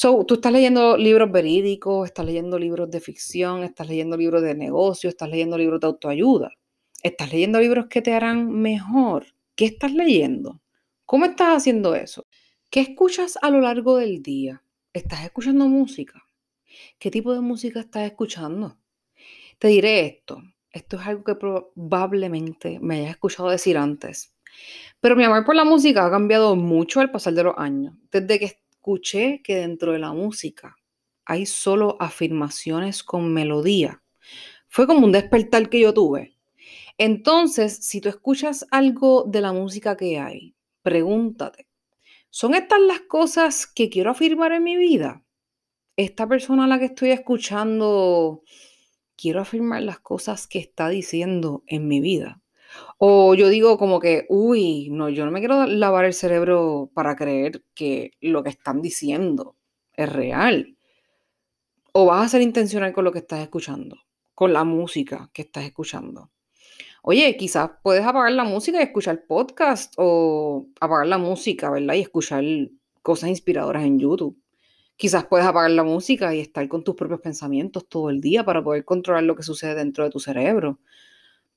So, 0.00 0.24
tú 0.24 0.34
estás 0.34 0.52
leyendo 0.52 0.96
libros 0.96 1.32
verídicos, 1.32 2.06
estás 2.06 2.24
leyendo 2.24 2.56
libros 2.56 2.88
de 2.88 3.00
ficción, 3.00 3.64
estás 3.64 3.88
leyendo 3.88 4.16
libros 4.16 4.42
de 4.42 4.54
negocio, 4.54 5.10
estás 5.10 5.28
leyendo 5.28 5.58
libros 5.58 5.80
de 5.80 5.88
autoayuda, 5.88 6.52
estás 7.02 7.32
leyendo 7.32 7.58
libros 7.58 7.86
que 7.88 8.00
te 8.00 8.14
harán 8.14 8.48
mejor. 8.48 9.26
¿Qué 9.56 9.64
estás 9.64 9.92
leyendo? 9.92 10.60
¿Cómo 11.04 11.24
estás 11.24 11.56
haciendo 11.56 11.96
eso? 11.96 12.28
¿Qué 12.70 12.78
escuchas 12.78 13.40
a 13.42 13.50
lo 13.50 13.60
largo 13.60 13.96
del 13.96 14.22
día? 14.22 14.62
¿Estás 14.92 15.24
escuchando 15.24 15.66
música? 15.66 16.22
¿Qué 17.00 17.10
tipo 17.10 17.34
de 17.34 17.40
música 17.40 17.80
estás 17.80 18.04
escuchando? 18.04 18.78
Te 19.58 19.66
diré 19.66 20.06
esto. 20.06 20.40
Esto 20.70 20.94
es 20.94 21.06
algo 21.08 21.24
que 21.24 21.34
probablemente 21.34 22.78
me 22.80 23.00
hayas 23.00 23.10
escuchado 23.10 23.48
decir 23.48 23.76
antes. 23.76 24.32
Pero 25.00 25.16
mi 25.16 25.24
amor 25.24 25.44
por 25.44 25.56
la 25.56 25.64
música 25.64 26.06
ha 26.06 26.10
cambiado 26.12 26.54
mucho 26.54 27.00
al 27.00 27.10
pasar 27.10 27.34
de 27.34 27.42
los 27.42 27.54
años. 27.58 27.94
Desde 28.12 28.38
que 28.38 28.67
escuché 28.88 29.42
que 29.42 29.56
dentro 29.56 29.92
de 29.92 29.98
la 29.98 30.12
música 30.12 30.76
hay 31.26 31.44
solo 31.44 31.98
afirmaciones 32.00 33.02
con 33.02 33.34
melodía. 33.34 34.02
Fue 34.66 34.86
como 34.86 35.04
un 35.04 35.12
despertar 35.12 35.68
que 35.68 35.80
yo 35.80 35.92
tuve. 35.92 36.38
Entonces, 36.96 37.76
si 37.82 38.00
tú 38.00 38.08
escuchas 38.08 38.66
algo 38.70 39.24
de 39.28 39.42
la 39.42 39.52
música 39.52 39.94
que 39.96 40.18
hay, 40.18 40.54
pregúntate, 40.82 41.66
¿Son 42.30 42.54
estas 42.54 42.80
las 42.80 43.00
cosas 43.00 43.66
que 43.66 43.88
quiero 43.88 44.10
afirmar 44.10 44.52
en 44.52 44.62
mi 44.62 44.76
vida? 44.76 45.24
esta 45.96 46.28
persona 46.28 46.64
a 46.64 46.68
la 46.68 46.78
que 46.78 46.84
estoy 46.84 47.10
escuchando, 47.10 48.44
quiero 49.16 49.40
afirmar 49.40 49.82
las 49.82 49.98
cosas 49.98 50.46
que 50.46 50.60
está 50.60 50.88
diciendo 50.88 51.64
en 51.66 51.88
mi 51.88 52.00
vida. 52.00 52.40
O 52.98 53.34
yo 53.34 53.48
digo 53.48 53.78
como 53.78 54.00
que, 54.00 54.26
uy, 54.28 54.88
no, 54.90 55.08
yo 55.08 55.24
no 55.24 55.30
me 55.30 55.40
quiero 55.40 55.66
lavar 55.66 56.04
el 56.04 56.14
cerebro 56.14 56.90
para 56.94 57.16
creer 57.16 57.62
que 57.74 58.12
lo 58.20 58.42
que 58.42 58.50
están 58.50 58.82
diciendo 58.82 59.56
es 59.94 60.12
real. 60.12 60.76
O 61.92 62.06
vas 62.06 62.26
a 62.26 62.28
ser 62.28 62.42
intencional 62.42 62.92
con 62.92 63.04
lo 63.04 63.12
que 63.12 63.20
estás 63.20 63.40
escuchando, 63.40 63.96
con 64.34 64.52
la 64.52 64.64
música 64.64 65.30
que 65.32 65.42
estás 65.42 65.64
escuchando. 65.64 66.30
Oye, 67.02 67.36
quizás 67.36 67.70
puedes 67.82 68.04
apagar 68.04 68.32
la 68.32 68.44
música 68.44 68.78
y 68.80 68.82
escuchar 68.82 69.24
podcast 69.26 69.94
o 69.96 70.66
apagar 70.80 71.06
la 71.06 71.18
música, 71.18 71.70
¿verdad? 71.70 71.94
Y 71.94 72.00
escuchar 72.00 72.44
cosas 73.02 73.30
inspiradoras 73.30 73.84
en 73.84 73.98
YouTube. 73.98 74.36
Quizás 74.96 75.26
puedes 75.26 75.46
apagar 75.46 75.70
la 75.70 75.84
música 75.84 76.34
y 76.34 76.40
estar 76.40 76.66
con 76.68 76.82
tus 76.82 76.96
propios 76.96 77.20
pensamientos 77.20 77.88
todo 77.88 78.10
el 78.10 78.20
día 78.20 78.44
para 78.44 78.62
poder 78.62 78.84
controlar 78.84 79.22
lo 79.22 79.36
que 79.36 79.44
sucede 79.44 79.76
dentro 79.76 80.04
de 80.04 80.10
tu 80.10 80.18
cerebro. 80.18 80.80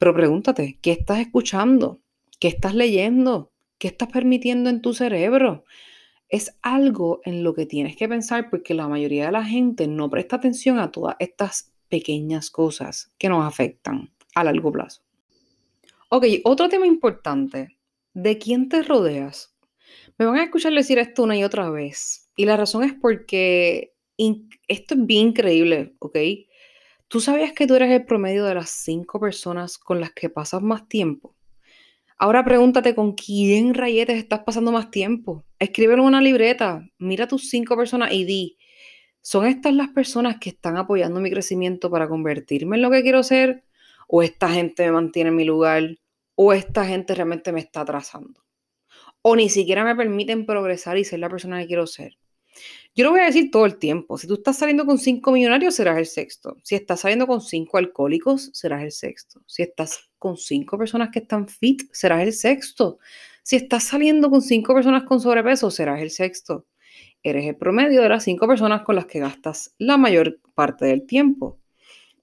Pero 0.01 0.15
pregúntate, 0.15 0.79
¿qué 0.81 0.93
estás 0.93 1.19
escuchando? 1.19 2.01
¿Qué 2.39 2.47
estás 2.47 2.73
leyendo? 2.73 3.51
¿Qué 3.77 3.87
estás 3.87 4.09
permitiendo 4.09 4.71
en 4.71 4.81
tu 4.81 4.95
cerebro? 4.95 5.63
Es 6.27 6.57
algo 6.63 7.21
en 7.23 7.43
lo 7.43 7.53
que 7.53 7.67
tienes 7.67 7.95
que 7.95 8.09
pensar 8.09 8.49
porque 8.49 8.73
la 8.73 8.87
mayoría 8.87 9.27
de 9.27 9.31
la 9.31 9.45
gente 9.45 9.85
no 9.85 10.09
presta 10.09 10.37
atención 10.37 10.79
a 10.79 10.91
todas 10.91 11.17
estas 11.19 11.71
pequeñas 11.87 12.49
cosas 12.49 13.13
que 13.19 13.29
nos 13.29 13.45
afectan 13.45 14.11
a 14.33 14.43
largo 14.43 14.71
plazo. 14.71 15.03
Ok, 16.09 16.25
otro 16.45 16.67
tema 16.67 16.87
importante. 16.87 17.77
¿De 18.15 18.39
quién 18.39 18.69
te 18.69 18.81
rodeas? 18.81 19.55
Me 20.17 20.25
van 20.25 20.37
a 20.37 20.45
escuchar 20.45 20.73
decir 20.73 20.97
esto 20.97 21.21
una 21.21 21.37
y 21.37 21.43
otra 21.43 21.69
vez. 21.69 22.27
Y 22.35 22.45
la 22.45 22.57
razón 22.57 22.83
es 22.83 22.95
porque 22.95 23.93
esto 24.17 24.95
es 24.95 25.05
bien 25.05 25.27
increíble, 25.27 25.93
¿ok? 25.99 26.17
¿Tú 27.11 27.19
sabías 27.19 27.51
que 27.51 27.67
tú 27.67 27.75
eres 27.75 27.91
el 27.91 28.05
promedio 28.05 28.45
de 28.45 28.55
las 28.55 28.69
cinco 28.69 29.19
personas 29.19 29.77
con 29.77 29.99
las 29.99 30.13
que 30.13 30.29
pasas 30.29 30.61
más 30.61 30.87
tiempo? 30.87 31.35
Ahora 32.17 32.45
pregúntate 32.45 32.95
con 32.95 33.15
quién 33.15 33.73
rayetes 33.73 34.17
estás 34.17 34.43
pasando 34.45 34.71
más 34.71 34.91
tiempo. 34.91 35.43
Escríbelo 35.59 36.03
en 36.03 36.07
una 36.07 36.21
libreta, 36.21 36.87
mira 36.99 37.27
tus 37.27 37.49
cinco 37.49 37.75
personas 37.75 38.13
y 38.13 38.23
di, 38.23 38.57
¿son 39.19 39.45
estas 39.45 39.73
las 39.73 39.89
personas 39.89 40.37
que 40.39 40.51
están 40.51 40.77
apoyando 40.77 41.19
mi 41.19 41.29
crecimiento 41.29 41.91
para 41.91 42.07
convertirme 42.07 42.77
en 42.77 42.81
lo 42.81 42.89
que 42.89 43.01
quiero 43.01 43.23
ser? 43.23 43.65
¿O 44.07 44.23
esta 44.23 44.47
gente 44.47 44.85
me 44.85 44.93
mantiene 44.93 45.31
en 45.31 45.35
mi 45.35 45.43
lugar? 45.43 45.83
¿O 46.35 46.53
esta 46.53 46.85
gente 46.85 47.13
realmente 47.13 47.51
me 47.51 47.59
está 47.59 47.81
atrasando? 47.81 48.45
¿O 49.21 49.35
ni 49.35 49.49
siquiera 49.49 49.83
me 49.83 49.97
permiten 49.97 50.45
progresar 50.45 50.97
y 50.97 51.03
ser 51.03 51.19
la 51.19 51.29
persona 51.29 51.59
que 51.59 51.67
quiero 51.67 51.87
ser? 51.87 52.20
Yo 52.93 53.05
lo 53.05 53.11
voy 53.11 53.21
a 53.21 53.25
decir 53.25 53.51
todo 53.51 53.65
el 53.65 53.77
tiempo. 53.77 54.17
Si 54.17 54.27
tú 54.27 54.33
estás 54.33 54.57
saliendo 54.57 54.85
con 54.85 54.97
cinco 54.97 55.31
millonarios, 55.31 55.75
serás 55.75 55.97
el 55.97 56.05
sexto. 56.05 56.57
Si 56.61 56.75
estás 56.75 56.99
saliendo 56.99 57.25
con 57.25 57.39
cinco 57.39 57.77
alcohólicos, 57.77 58.49
serás 58.53 58.83
el 58.83 58.91
sexto. 58.91 59.41
Si 59.45 59.63
estás 59.63 60.09
con 60.19 60.35
cinco 60.35 60.77
personas 60.77 61.09
que 61.09 61.19
están 61.19 61.47
fit, 61.47 61.83
serás 61.93 62.21
el 62.21 62.33
sexto. 62.33 62.99
Si 63.43 63.55
estás 63.55 63.85
saliendo 63.85 64.29
con 64.29 64.41
cinco 64.41 64.73
personas 64.73 65.03
con 65.03 65.21
sobrepeso, 65.21 65.71
serás 65.71 66.01
el 66.01 66.11
sexto. 66.11 66.65
Eres 67.23 67.45
el 67.45 67.55
promedio 67.55 68.01
de 68.01 68.09
las 68.09 68.25
cinco 68.25 68.45
personas 68.45 68.81
con 68.81 68.95
las 68.95 69.05
que 69.05 69.19
gastas 69.19 69.73
la 69.77 69.95
mayor 69.95 70.41
parte 70.53 70.85
del 70.85 71.05
tiempo. 71.05 71.59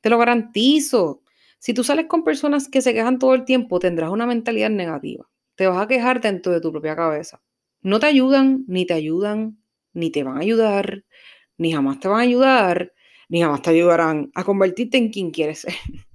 Te 0.02 0.10
lo 0.10 0.18
garantizo. 0.18 1.22
Si 1.58 1.72
tú 1.72 1.82
sales 1.82 2.06
con 2.08 2.25
personas 2.25 2.68
que 2.68 2.82
se 2.82 2.92
quejan 2.92 3.18
todo 3.18 3.34
el 3.34 3.46
tiempo, 3.46 3.78
tendrás 3.78 4.10
una 4.10 4.26
mentalidad 4.26 4.70
negativa. 4.70 5.28
Te 5.54 5.66
vas 5.66 5.82
a 5.82 5.88
quejar 5.88 6.20
dentro 6.20 6.52
de 6.52 6.60
tu 6.60 6.70
propia 6.70 6.94
cabeza. 6.94 7.40
No 7.80 8.00
te 8.00 8.06
ayudan, 8.06 8.64
ni 8.68 8.87
te 8.87 8.94
ayudan, 8.94 9.58
ni 9.92 10.11
te 10.11 10.23
van 10.23 10.37
a 10.37 10.40
ayudar, 10.40 11.04
ni 11.57 11.73
jamás 11.73 12.00
te 12.00 12.09
van 12.09 12.21
a 12.21 12.23
ayudar, 12.23 12.92
ni 13.28 13.42
jamás 13.42 13.62
te 13.62 13.71
ayudarán 13.71 14.30
a 14.35 14.45
convertirte 14.45 14.97
en 14.97 15.11
quien 15.11 15.30
quieres 15.30 15.61
ser. 15.61 15.75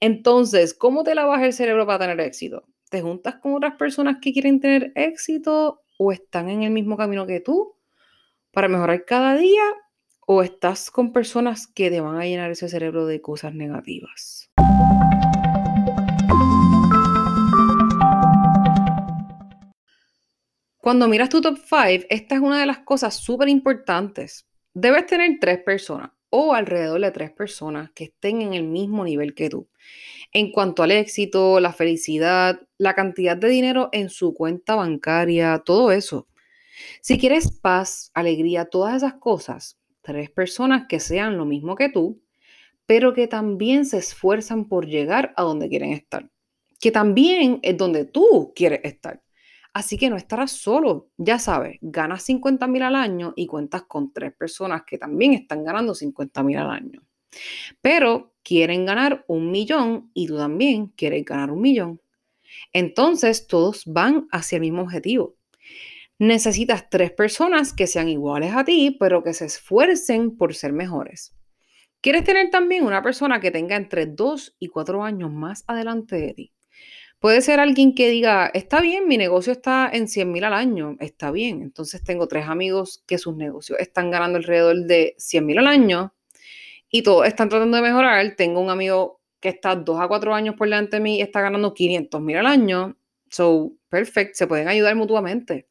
Entonces, 0.00 0.74
¿cómo 0.74 1.04
te 1.04 1.14
lavas 1.14 1.42
el 1.42 1.52
cerebro 1.52 1.86
para 1.86 2.00
tener 2.00 2.20
éxito? 2.20 2.64
¿Te 2.90 3.02
juntas 3.02 3.36
con 3.36 3.54
otras 3.54 3.74
personas 3.74 4.18
que 4.20 4.32
quieren 4.32 4.60
tener 4.60 4.92
éxito 4.94 5.82
o 5.98 6.12
están 6.12 6.48
en 6.48 6.62
el 6.62 6.70
mismo 6.70 6.96
camino 6.96 7.26
que 7.26 7.40
tú 7.40 7.74
para 8.52 8.68
mejorar 8.68 9.04
cada 9.04 9.36
día? 9.36 9.62
¿O 10.28 10.42
estás 10.42 10.90
con 10.90 11.12
personas 11.12 11.66
que 11.66 11.90
te 11.90 12.00
van 12.00 12.16
a 12.16 12.24
llenar 12.24 12.50
ese 12.50 12.68
cerebro 12.68 13.06
de 13.06 13.20
cosas 13.20 13.54
negativas? 13.54 14.50
Cuando 20.86 21.08
miras 21.08 21.30
tu 21.30 21.40
top 21.40 21.58
5, 21.58 22.06
esta 22.10 22.36
es 22.36 22.40
una 22.40 22.60
de 22.60 22.66
las 22.66 22.78
cosas 22.78 23.16
súper 23.16 23.48
importantes. 23.48 24.46
Debes 24.72 25.06
tener 25.06 25.38
tres 25.40 25.58
personas 25.58 26.12
o 26.30 26.54
alrededor 26.54 27.00
de 27.00 27.10
tres 27.10 27.32
personas 27.32 27.90
que 27.90 28.04
estén 28.04 28.40
en 28.40 28.54
el 28.54 28.62
mismo 28.62 29.04
nivel 29.04 29.34
que 29.34 29.50
tú. 29.50 29.66
En 30.32 30.52
cuanto 30.52 30.84
al 30.84 30.92
éxito, 30.92 31.58
la 31.58 31.72
felicidad, 31.72 32.60
la 32.78 32.94
cantidad 32.94 33.36
de 33.36 33.48
dinero 33.48 33.88
en 33.90 34.10
su 34.10 34.32
cuenta 34.32 34.76
bancaria, 34.76 35.60
todo 35.66 35.90
eso. 35.90 36.28
Si 37.00 37.18
quieres 37.18 37.50
paz, 37.50 38.12
alegría, 38.14 38.66
todas 38.66 38.94
esas 38.94 39.14
cosas, 39.14 39.80
tres 40.02 40.30
personas 40.30 40.86
que 40.88 41.00
sean 41.00 41.36
lo 41.36 41.46
mismo 41.46 41.74
que 41.74 41.88
tú, 41.88 42.22
pero 42.86 43.12
que 43.12 43.26
también 43.26 43.86
se 43.86 43.98
esfuerzan 43.98 44.68
por 44.68 44.86
llegar 44.86 45.34
a 45.36 45.42
donde 45.42 45.68
quieren 45.68 45.90
estar. 45.90 46.30
Que 46.78 46.92
también 46.92 47.58
es 47.62 47.76
donde 47.76 48.04
tú 48.04 48.52
quieres 48.54 48.82
estar. 48.84 49.20
Así 49.76 49.98
que 49.98 50.08
no 50.08 50.16
estarás 50.16 50.52
solo. 50.52 51.10
Ya 51.18 51.38
sabes, 51.38 51.76
ganas 51.82 52.22
50 52.22 52.66
mil 52.66 52.80
al 52.80 52.94
año 52.94 53.34
y 53.36 53.46
cuentas 53.46 53.82
con 53.82 54.10
tres 54.10 54.32
personas 54.32 54.84
que 54.86 54.96
también 54.96 55.34
están 55.34 55.64
ganando 55.64 55.94
50 55.94 56.42
mil 56.44 56.56
al 56.56 56.70
año. 56.70 57.02
Pero 57.82 58.32
quieren 58.42 58.86
ganar 58.86 59.26
un 59.28 59.50
millón 59.50 60.10
y 60.14 60.28
tú 60.28 60.38
también 60.38 60.86
quieres 60.96 61.26
ganar 61.26 61.50
un 61.50 61.60
millón. 61.60 62.00
Entonces 62.72 63.46
todos 63.46 63.82
van 63.84 64.26
hacia 64.32 64.56
el 64.56 64.62
mismo 64.62 64.80
objetivo. 64.80 65.36
Necesitas 66.18 66.88
tres 66.88 67.12
personas 67.12 67.74
que 67.74 67.86
sean 67.86 68.08
iguales 68.08 68.54
a 68.54 68.64
ti, 68.64 68.96
pero 68.98 69.22
que 69.22 69.34
se 69.34 69.44
esfuercen 69.44 70.38
por 70.38 70.54
ser 70.54 70.72
mejores. 70.72 71.36
Quieres 72.00 72.24
tener 72.24 72.48
también 72.48 72.86
una 72.86 73.02
persona 73.02 73.40
que 73.40 73.50
tenga 73.50 73.76
entre 73.76 74.06
2 74.06 74.56
y 74.58 74.68
4 74.68 75.04
años 75.04 75.30
más 75.30 75.64
adelante 75.66 76.16
de 76.16 76.32
ti. 76.32 76.55
Puede 77.18 77.40
ser 77.40 77.60
alguien 77.60 77.94
que 77.94 78.10
diga, 78.10 78.50
está 78.52 78.80
bien, 78.82 79.08
mi 79.08 79.16
negocio 79.16 79.52
está 79.52 79.88
en 79.90 80.06
100 80.06 80.30
mil 80.30 80.44
al 80.44 80.52
año, 80.52 80.96
está 81.00 81.30
bien. 81.30 81.62
Entonces 81.62 82.04
tengo 82.04 82.28
tres 82.28 82.46
amigos 82.46 83.02
que 83.06 83.16
sus 83.18 83.34
negocios 83.36 83.78
están 83.80 84.10
ganando 84.10 84.36
alrededor 84.36 84.84
de 84.84 85.14
100 85.18 85.46
mil 85.46 85.58
al 85.58 85.66
año 85.66 86.14
y 86.90 87.02
todos 87.02 87.26
están 87.26 87.48
tratando 87.48 87.76
de 87.78 87.82
mejorar. 87.82 88.36
Tengo 88.36 88.60
un 88.60 88.70
amigo 88.70 89.20
que 89.40 89.48
está 89.48 89.74
dos 89.76 90.00
a 90.00 90.08
cuatro 90.08 90.34
años 90.34 90.56
por 90.56 90.66
delante 90.68 90.96
de 90.96 91.02
mí 91.02 91.18
y 91.18 91.22
está 91.22 91.40
ganando 91.40 91.72
500 91.74 92.20
mil 92.20 92.36
al 92.36 92.46
año. 92.46 92.96
So, 93.30 93.72
perfect, 93.88 94.34
se 94.34 94.46
pueden 94.46 94.68
ayudar 94.68 94.94
mutuamente. 94.94 95.68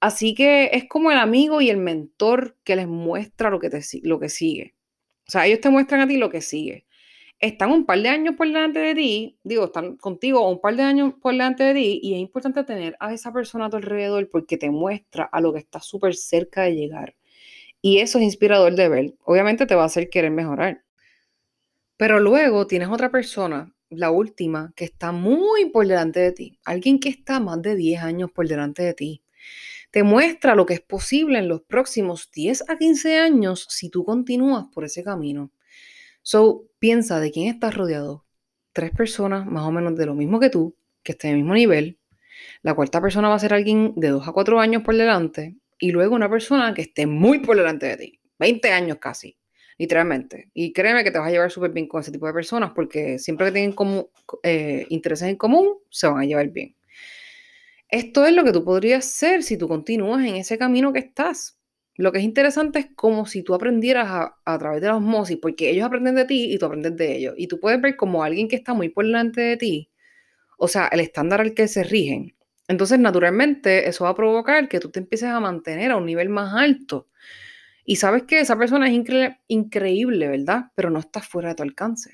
Así 0.00 0.34
que 0.34 0.70
es 0.72 0.84
como 0.88 1.10
el 1.10 1.18
amigo 1.18 1.60
y 1.62 1.70
el 1.70 1.78
mentor 1.78 2.56
que 2.64 2.76
les 2.76 2.86
muestra 2.86 3.50
lo 3.50 3.60
que, 3.60 3.70
te, 3.70 3.80
lo 4.02 4.20
que 4.20 4.28
sigue. 4.28 4.74
O 5.26 5.30
sea, 5.30 5.46
ellos 5.46 5.60
te 5.60 5.70
muestran 5.70 6.02
a 6.02 6.08
ti 6.08 6.18
lo 6.18 6.30
que 6.30 6.42
sigue 6.42 6.85
están 7.38 7.70
un 7.70 7.84
par 7.84 8.00
de 8.00 8.08
años 8.08 8.34
por 8.36 8.46
delante 8.46 8.78
de 8.78 8.94
ti, 8.94 9.38
digo, 9.42 9.66
están 9.66 9.96
contigo 9.96 10.48
un 10.48 10.60
par 10.60 10.76
de 10.76 10.82
años 10.82 11.14
por 11.20 11.32
delante 11.32 11.64
de 11.64 11.74
ti 11.74 12.00
y 12.02 12.14
es 12.14 12.20
importante 12.20 12.64
tener 12.64 12.96
a 13.00 13.12
esa 13.12 13.32
persona 13.32 13.66
a 13.66 13.70
tu 13.70 13.76
alrededor 13.76 14.28
porque 14.30 14.56
te 14.56 14.70
muestra 14.70 15.24
a 15.24 15.40
lo 15.40 15.52
que 15.52 15.58
está 15.58 15.80
súper 15.80 16.14
cerca 16.14 16.62
de 16.62 16.74
llegar. 16.74 17.14
Y 17.82 17.98
eso 17.98 18.18
es 18.18 18.24
inspirador 18.24 18.74
de 18.74 18.88
ver. 18.88 19.14
Obviamente 19.24 19.66
te 19.66 19.74
va 19.74 19.82
a 19.82 19.86
hacer 19.86 20.08
querer 20.08 20.30
mejorar. 20.30 20.82
Pero 21.96 22.20
luego 22.20 22.66
tienes 22.66 22.88
otra 22.88 23.10
persona, 23.10 23.74
la 23.90 24.10
última, 24.10 24.72
que 24.76 24.84
está 24.84 25.12
muy 25.12 25.70
por 25.70 25.86
delante 25.86 26.20
de 26.20 26.32
ti. 26.32 26.58
Alguien 26.64 26.98
que 26.98 27.08
está 27.10 27.38
más 27.40 27.62
de 27.62 27.76
10 27.76 28.02
años 28.02 28.30
por 28.32 28.48
delante 28.48 28.82
de 28.82 28.94
ti. 28.94 29.22
Te 29.90 30.02
muestra 30.02 30.54
lo 30.54 30.66
que 30.66 30.74
es 30.74 30.80
posible 30.80 31.38
en 31.38 31.48
los 31.48 31.62
próximos 31.62 32.30
10 32.32 32.68
a 32.68 32.76
15 32.76 33.18
años 33.18 33.66
si 33.70 33.88
tú 33.88 34.04
continúas 34.04 34.66
por 34.74 34.84
ese 34.84 35.02
camino. 35.04 35.50
So, 36.28 36.64
piensa 36.80 37.20
de 37.20 37.30
quién 37.30 37.46
estás 37.46 37.76
rodeado. 37.76 38.26
Tres 38.72 38.90
personas 38.90 39.46
más 39.46 39.62
o 39.62 39.70
menos 39.70 39.94
de 39.94 40.06
lo 40.06 40.14
mismo 40.16 40.40
que 40.40 40.50
tú, 40.50 40.76
que 41.04 41.12
estén 41.12 41.30
el 41.30 41.36
mismo 41.36 41.54
nivel. 41.54 42.00
La 42.62 42.74
cuarta 42.74 43.00
persona 43.00 43.28
va 43.28 43.36
a 43.36 43.38
ser 43.38 43.54
alguien 43.54 43.92
de 43.94 44.08
dos 44.08 44.26
a 44.26 44.32
cuatro 44.32 44.58
años 44.58 44.82
por 44.82 44.96
delante. 44.96 45.54
Y 45.78 45.92
luego 45.92 46.16
una 46.16 46.28
persona 46.28 46.74
que 46.74 46.82
esté 46.82 47.06
muy 47.06 47.38
por 47.38 47.56
delante 47.56 47.86
de 47.86 47.96
ti. 47.96 48.20
20 48.40 48.72
años 48.72 48.98
casi, 49.00 49.38
literalmente. 49.78 50.50
Y 50.52 50.72
créeme 50.72 51.04
que 51.04 51.12
te 51.12 51.20
vas 51.20 51.28
a 51.28 51.30
llevar 51.30 51.52
súper 51.52 51.70
bien 51.70 51.86
con 51.86 52.00
ese 52.00 52.10
tipo 52.10 52.26
de 52.26 52.32
personas 52.32 52.72
porque 52.74 53.20
siempre 53.20 53.46
que 53.46 53.52
tienen 53.52 53.76
eh, 54.42 54.84
intereses 54.88 55.28
en 55.28 55.36
común, 55.36 55.78
se 55.90 56.08
van 56.08 56.22
a 56.22 56.24
llevar 56.24 56.48
bien. 56.48 56.74
Esto 57.88 58.26
es 58.26 58.34
lo 58.34 58.42
que 58.42 58.50
tú 58.50 58.64
podrías 58.64 59.04
ser 59.04 59.44
si 59.44 59.56
tú 59.56 59.68
continúas 59.68 60.26
en 60.26 60.34
ese 60.34 60.58
camino 60.58 60.92
que 60.92 60.98
estás. 60.98 61.55
Lo 61.96 62.12
que 62.12 62.18
es 62.18 62.24
interesante 62.24 62.78
es 62.78 62.86
como 62.94 63.26
si 63.26 63.42
tú 63.42 63.54
aprendieras 63.54 64.30
a, 64.44 64.58
través 64.58 64.80
de 64.82 64.88
la 64.88 64.96
osmosis, 64.96 65.38
porque 65.40 65.70
ellos 65.70 65.86
aprenden 65.86 66.14
de 66.14 66.26
ti 66.26 66.52
y 66.52 66.58
tú 66.58 66.66
aprendes 66.66 66.96
de 66.96 67.16
ellos. 67.16 67.34
Y 67.36 67.46
tú 67.46 67.58
puedes 67.58 67.80
ver 67.80 67.96
como 67.96 68.22
alguien 68.22 68.48
que 68.48 68.56
está 68.56 68.74
muy 68.74 68.90
por 68.90 69.06
delante 69.06 69.40
de 69.40 69.56
ti, 69.56 69.90
o 70.58 70.68
sea, 70.68 70.88
el 70.88 71.00
estándar 71.00 71.40
al 71.40 71.54
que 71.54 71.68
se 71.68 71.84
rigen. 71.84 72.34
Entonces, 72.68 72.98
naturalmente, 72.98 73.88
eso 73.88 74.04
va 74.04 74.10
a 74.10 74.14
provocar 74.14 74.68
que 74.68 74.80
tú 74.80 74.90
te 74.90 75.00
empieces 75.00 75.28
a 75.28 75.40
mantener 75.40 75.90
a 75.92 75.96
un 75.96 76.06
nivel 76.06 76.28
más 76.28 76.54
alto. 76.54 77.08
Y 77.84 77.96
sabes 77.96 78.24
que 78.24 78.40
esa 78.40 78.58
persona 78.58 78.90
es 78.90 79.00
increíble, 79.46 80.28
¿verdad? 80.28 80.72
Pero 80.74 80.90
no 80.90 80.98
está 80.98 81.22
fuera 81.22 81.50
de 81.50 81.54
tu 81.54 81.62
alcance. 81.62 82.10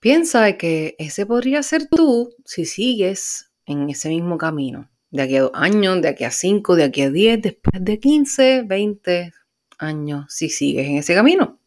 Piensa 0.00 0.56
que 0.56 0.96
ese 0.98 1.26
podría 1.26 1.62
ser 1.62 1.86
tú 1.88 2.34
si 2.44 2.64
sigues 2.64 3.52
en 3.66 3.88
ese 3.90 4.08
mismo 4.08 4.38
camino. 4.38 4.91
De 5.12 5.22
aquí 5.22 5.36
a 5.36 5.42
dos 5.42 5.52
años, 5.54 6.00
de 6.00 6.08
aquí 6.08 6.24
a 6.24 6.30
cinco, 6.30 6.74
de 6.74 6.84
aquí 6.84 7.02
a 7.02 7.10
diez, 7.10 7.40
después 7.40 7.84
de 7.84 8.00
quince, 8.00 8.62
veinte 8.62 9.32
años, 9.78 10.24
si 10.28 10.48
sigues 10.48 10.86
en 10.86 10.96
ese 10.96 11.14
camino. 11.14 11.60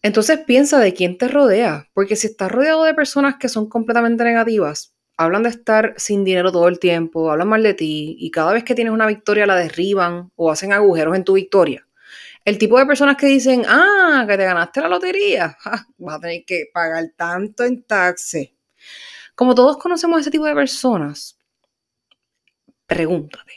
Entonces 0.00 0.38
piensa 0.46 0.78
de 0.78 0.94
quién 0.94 1.18
te 1.18 1.28
rodea, 1.28 1.90
porque 1.92 2.16
si 2.16 2.28
estás 2.28 2.50
rodeado 2.50 2.84
de 2.84 2.94
personas 2.94 3.36
que 3.36 3.50
son 3.50 3.68
completamente 3.68 4.24
negativas, 4.24 4.94
hablan 5.18 5.42
de 5.42 5.50
estar 5.50 5.92
sin 5.98 6.24
dinero 6.24 6.50
todo 6.50 6.68
el 6.68 6.78
tiempo, 6.78 7.30
hablan 7.30 7.48
mal 7.48 7.62
de 7.62 7.74
ti 7.74 8.16
y 8.18 8.30
cada 8.30 8.54
vez 8.54 8.64
que 8.64 8.74
tienes 8.74 8.94
una 8.94 9.06
victoria 9.06 9.44
la 9.44 9.56
derriban 9.56 10.32
o 10.34 10.50
hacen 10.50 10.72
agujeros 10.72 11.14
en 11.14 11.24
tu 11.24 11.34
victoria. 11.34 11.86
El 12.42 12.56
tipo 12.56 12.78
de 12.78 12.86
personas 12.86 13.18
que 13.18 13.26
dicen, 13.26 13.64
ah, 13.68 14.24
que 14.26 14.38
te 14.38 14.44
ganaste 14.44 14.80
la 14.80 14.88
lotería, 14.88 15.58
vas 15.98 16.16
a 16.16 16.20
tener 16.20 16.44
que 16.46 16.70
pagar 16.72 17.04
tanto 17.16 17.64
en 17.64 17.82
taxes. 17.82 18.50
Como 19.34 19.54
todos 19.54 19.76
conocemos 19.76 20.16
a 20.16 20.20
ese 20.22 20.30
tipo 20.30 20.46
de 20.46 20.54
personas, 20.54 21.37
pregúntate, 22.88 23.52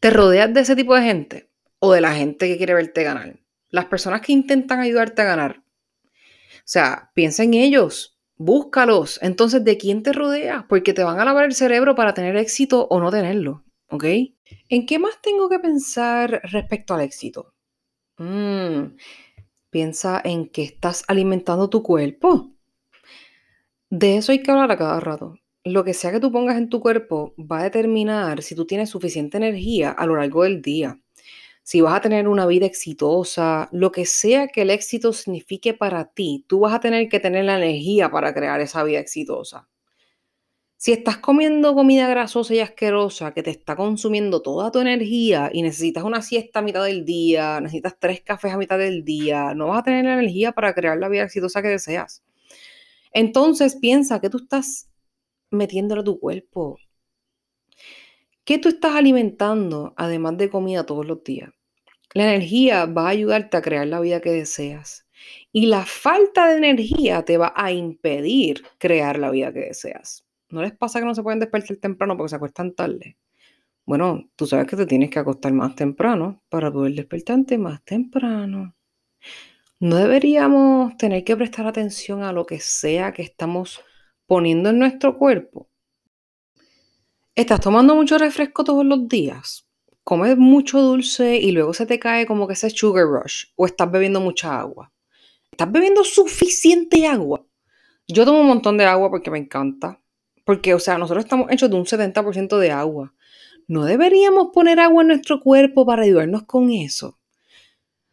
¿te 0.00 0.10
rodeas 0.10 0.52
de 0.52 0.62
ese 0.62 0.74
tipo 0.74 0.96
de 0.96 1.02
gente 1.02 1.48
o 1.78 1.92
de 1.92 2.00
la 2.00 2.12
gente 2.16 2.48
que 2.48 2.56
quiere 2.56 2.74
verte 2.74 3.04
ganar? 3.04 3.38
Las 3.70 3.84
personas 3.84 4.20
que 4.22 4.32
intentan 4.32 4.80
ayudarte 4.80 5.22
a 5.22 5.26
ganar. 5.26 5.58
O 5.60 6.68
sea, 6.68 7.12
piensa 7.14 7.44
en 7.44 7.54
ellos, 7.54 8.16
Búscalos. 8.38 9.18
Entonces, 9.22 9.64
¿de 9.64 9.78
quién 9.78 10.02
te 10.02 10.12
rodeas? 10.12 10.64
Porque 10.68 10.92
te 10.92 11.04
van 11.04 11.18
a 11.18 11.24
lavar 11.24 11.44
el 11.44 11.54
cerebro 11.54 11.94
para 11.94 12.12
tener 12.12 12.36
éxito 12.36 12.86
o 12.90 13.00
no 13.00 13.10
tenerlo. 13.10 13.64
¿Ok? 13.88 14.04
¿En 14.68 14.86
qué 14.86 14.98
más 14.98 15.20
tengo 15.22 15.48
que 15.48 15.58
pensar 15.58 16.42
respecto 16.44 16.94
al 16.94 17.00
éxito? 17.00 17.54
Mm, 18.18 18.96
piensa 19.70 20.20
en 20.22 20.48
que 20.48 20.64
estás 20.64 21.04
alimentando 21.08 21.70
tu 21.70 21.82
cuerpo. 21.82 22.50
De 23.88 24.16
eso 24.18 24.32
hay 24.32 24.42
que 24.42 24.50
hablar 24.50 24.70
a 24.70 24.76
cada 24.76 25.00
rato. 25.00 25.38
Lo 25.66 25.84
que 25.84 25.92
sea 25.92 26.12
que 26.12 26.20
tú 26.20 26.32
pongas 26.32 26.56
en 26.56 26.70
tu 26.70 26.80
cuerpo 26.80 27.34
va 27.38 27.60
a 27.60 27.64
determinar 27.64 28.42
si 28.42 28.54
tú 28.54 28.66
tienes 28.66 28.88
suficiente 28.88 29.36
energía 29.36 29.90
a 29.90 30.06
lo 30.06 30.16
largo 30.16 30.44
del 30.44 30.62
día 30.62 30.98
si 31.66 31.80
vas 31.80 31.94
a 31.94 32.00
tener 32.00 32.28
una 32.28 32.46
vida 32.46 32.64
exitosa, 32.64 33.68
lo 33.72 33.90
que 33.90 34.06
sea 34.06 34.46
que 34.46 34.62
el 34.62 34.70
éxito 34.70 35.12
signifique 35.12 35.74
para 35.74 36.04
ti, 36.04 36.44
tú 36.46 36.60
vas 36.60 36.72
a 36.72 36.78
tener 36.78 37.08
que 37.08 37.18
tener 37.18 37.44
la 37.44 37.56
energía 37.56 38.08
para 38.08 38.32
crear 38.32 38.60
esa 38.60 38.84
vida 38.84 39.00
exitosa. 39.00 39.68
Si 40.76 40.92
estás 40.92 41.16
comiendo 41.16 41.74
comida 41.74 42.06
grasosa 42.06 42.54
y 42.54 42.60
asquerosa 42.60 43.34
que 43.34 43.42
te 43.42 43.50
está 43.50 43.74
consumiendo 43.74 44.42
toda 44.42 44.70
tu 44.70 44.78
energía 44.78 45.50
y 45.52 45.62
necesitas 45.62 46.04
una 46.04 46.22
siesta 46.22 46.60
a 46.60 46.62
mitad 46.62 46.84
del 46.84 47.04
día, 47.04 47.60
necesitas 47.60 47.96
tres 47.98 48.20
cafés 48.20 48.52
a 48.52 48.58
mitad 48.58 48.78
del 48.78 49.04
día, 49.04 49.52
no 49.56 49.66
vas 49.66 49.80
a 49.80 49.82
tener 49.82 50.04
la 50.04 50.14
energía 50.14 50.52
para 50.52 50.72
crear 50.72 50.98
la 50.98 51.08
vida 51.08 51.24
exitosa 51.24 51.62
que 51.62 51.68
deseas. 51.68 52.22
Entonces 53.10 53.74
piensa 53.74 54.20
que 54.20 54.30
tú 54.30 54.36
estás 54.36 54.88
metiéndolo 55.56 56.02
a 56.02 56.04
tu 56.04 56.20
cuerpo. 56.20 56.78
¿Qué 58.44 58.58
tú 58.58 58.68
estás 58.68 58.94
alimentando 58.94 59.92
además 59.96 60.36
de 60.38 60.50
comida 60.50 60.86
todos 60.86 61.04
los 61.04 61.24
días? 61.24 61.50
La 62.14 62.22
energía 62.22 62.86
va 62.86 63.06
a 63.06 63.10
ayudarte 63.10 63.56
a 63.56 63.62
crear 63.62 63.86
la 63.86 64.00
vida 64.00 64.20
que 64.20 64.30
deseas. 64.30 65.06
Y 65.52 65.66
la 65.66 65.84
falta 65.84 66.48
de 66.48 66.58
energía 66.58 67.24
te 67.24 67.38
va 67.38 67.52
a 67.56 67.72
impedir 67.72 68.62
crear 68.78 69.18
la 69.18 69.30
vida 69.30 69.52
que 69.52 69.60
deseas. 69.60 70.24
¿No 70.48 70.62
les 70.62 70.72
pasa 70.72 71.00
que 71.00 71.06
no 71.06 71.14
se 71.14 71.22
pueden 71.22 71.40
despertar 71.40 71.76
temprano 71.78 72.16
porque 72.16 72.30
se 72.30 72.36
acuestan 72.36 72.74
tarde? 72.74 73.16
Bueno, 73.84 74.28
tú 74.36 74.46
sabes 74.46 74.66
que 74.66 74.76
te 74.76 74.86
tienes 74.86 75.10
que 75.10 75.18
acostar 75.18 75.52
más 75.52 75.74
temprano 75.74 76.42
para 76.48 76.72
poder 76.72 76.94
despertarte 76.94 77.58
más 77.58 77.84
temprano. 77.84 78.74
No 79.78 79.96
deberíamos 79.96 80.96
tener 80.96 81.24
que 81.24 81.36
prestar 81.36 81.66
atención 81.66 82.22
a 82.22 82.32
lo 82.32 82.46
que 82.46 82.60
sea 82.60 83.12
que 83.12 83.22
estamos 83.22 83.80
poniendo 84.26 84.70
en 84.70 84.78
nuestro 84.78 85.16
cuerpo. 85.18 85.68
¿Estás 87.34 87.60
tomando 87.60 87.94
mucho 87.94 88.18
refresco 88.18 88.64
todos 88.64 88.84
los 88.84 89.08
días? 89.08 89.66
comes 90.06 90.38
mucho 90.38 90.80
dulce 90.80 91.36
y 91.36 91.50
luego 91.50 91.74
se 91.74 91.84
te 91.84 91.98
cae 91.98 92.26
como 92.26 92.46
que 92.46 92.52
ese 92.52 92.70
sugar 92.70 93.06
rush 93.06 93.46
o 93.56 93.66
estás 93.66 93.90
bebiendo 93.90 94.20
mucha 94.20 94.56
agua. 94.56 94.92
¿Estás 95.50 95.72
bebiendo 95.72 96.04
suficiente 96.04 97.08
agua? 97.08 97.44
Yo 98.06 98.24
tomo 98.24 98.40
un 98.40 98.46
montón 98.46 98.78
de 98.78 98.84
agua 98.84 99.10
porque 99.10 99.32
me 99.32 99.38
encanta. 99.38 100.00
Porque, 100.44 100.74
o 100.74 100.78
sea, 100.78 100.96
nosotros 100.96 101.24
estamos 101.24 101.50
hechos 101.50 101.70
de 101.70 101.74
un 101.74 101.86
70% 101.86 102.56
de 102.56 102.70
agua. 102.70 103.14
¿No 103.66 103.84
deberíamos 103.84 104.50
poner 104.54 104.78
agua 104.78 105.02
en 105.02 105.08
nuestro 105.08 105.40
cuerpo 105.40 105.84
para 105.84 106.04
ayudarnos 106.04 106.44
con 106.44 106.70
eso? 106.70 107.18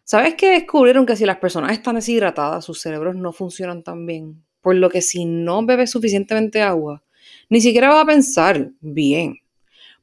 ¿Sabes 0.04 0.34
que 0.34 0.50
descubrieron 0.50 1.06
que 1.06 1.16
si 1.16 1.28
las 1.28 1.38
personas 1.38 1.74
están 1.74 1.94
deshidratadas, 1.94 2.66
sus 2.66 2.82
cerebros 2.82 3.16
no 3.16 3.34
funcionan 3.34 3.84
tan 3.84 4.08
bien? 4.08 4.44
Por 4.64 4.76
lo 4.76 4.90
que 4.90 5.02
si 5.02 5.26
no 5.26 5.66
bebes 5.66 5.92
suficientemente 5.92 6.62
agua, 6.62 7.04
ni 7.50 7.60
siquiera 7.60 7.90
vas 7.90 8.04
a 8.04 8.08
pensar 8.08 8.72
bien. 8.80 9.42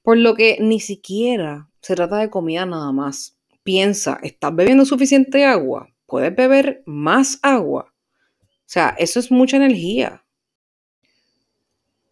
Por 0.03 0.19
lo 0.19 0.35
que 0.35 0.59
ni 0.61 0.81
siquiera 0.81 1.71
se 1.81 1.95
trata 1.95 2.19
de 2.19 2.29
comida 2.29 2.67
nada 2.67 2.93
más. 2.93 3.39
Piensa, 3.63 4.21
¿estás 4.23 4.55
bebiendo 4.55 4.85
suficiente 4.85 5.47
agua? 5.47 5.89
¿Puedes 6.05 6.37
beber 6.37 6.83
más 6.85 7.39
agua? 7.43 7.87
O 7.91 8.73
sea, 8.73 8.95
eso 8.99 9.19
es 9.19 9.31
mucha 9.31 9.57
energía. 9.57 10.25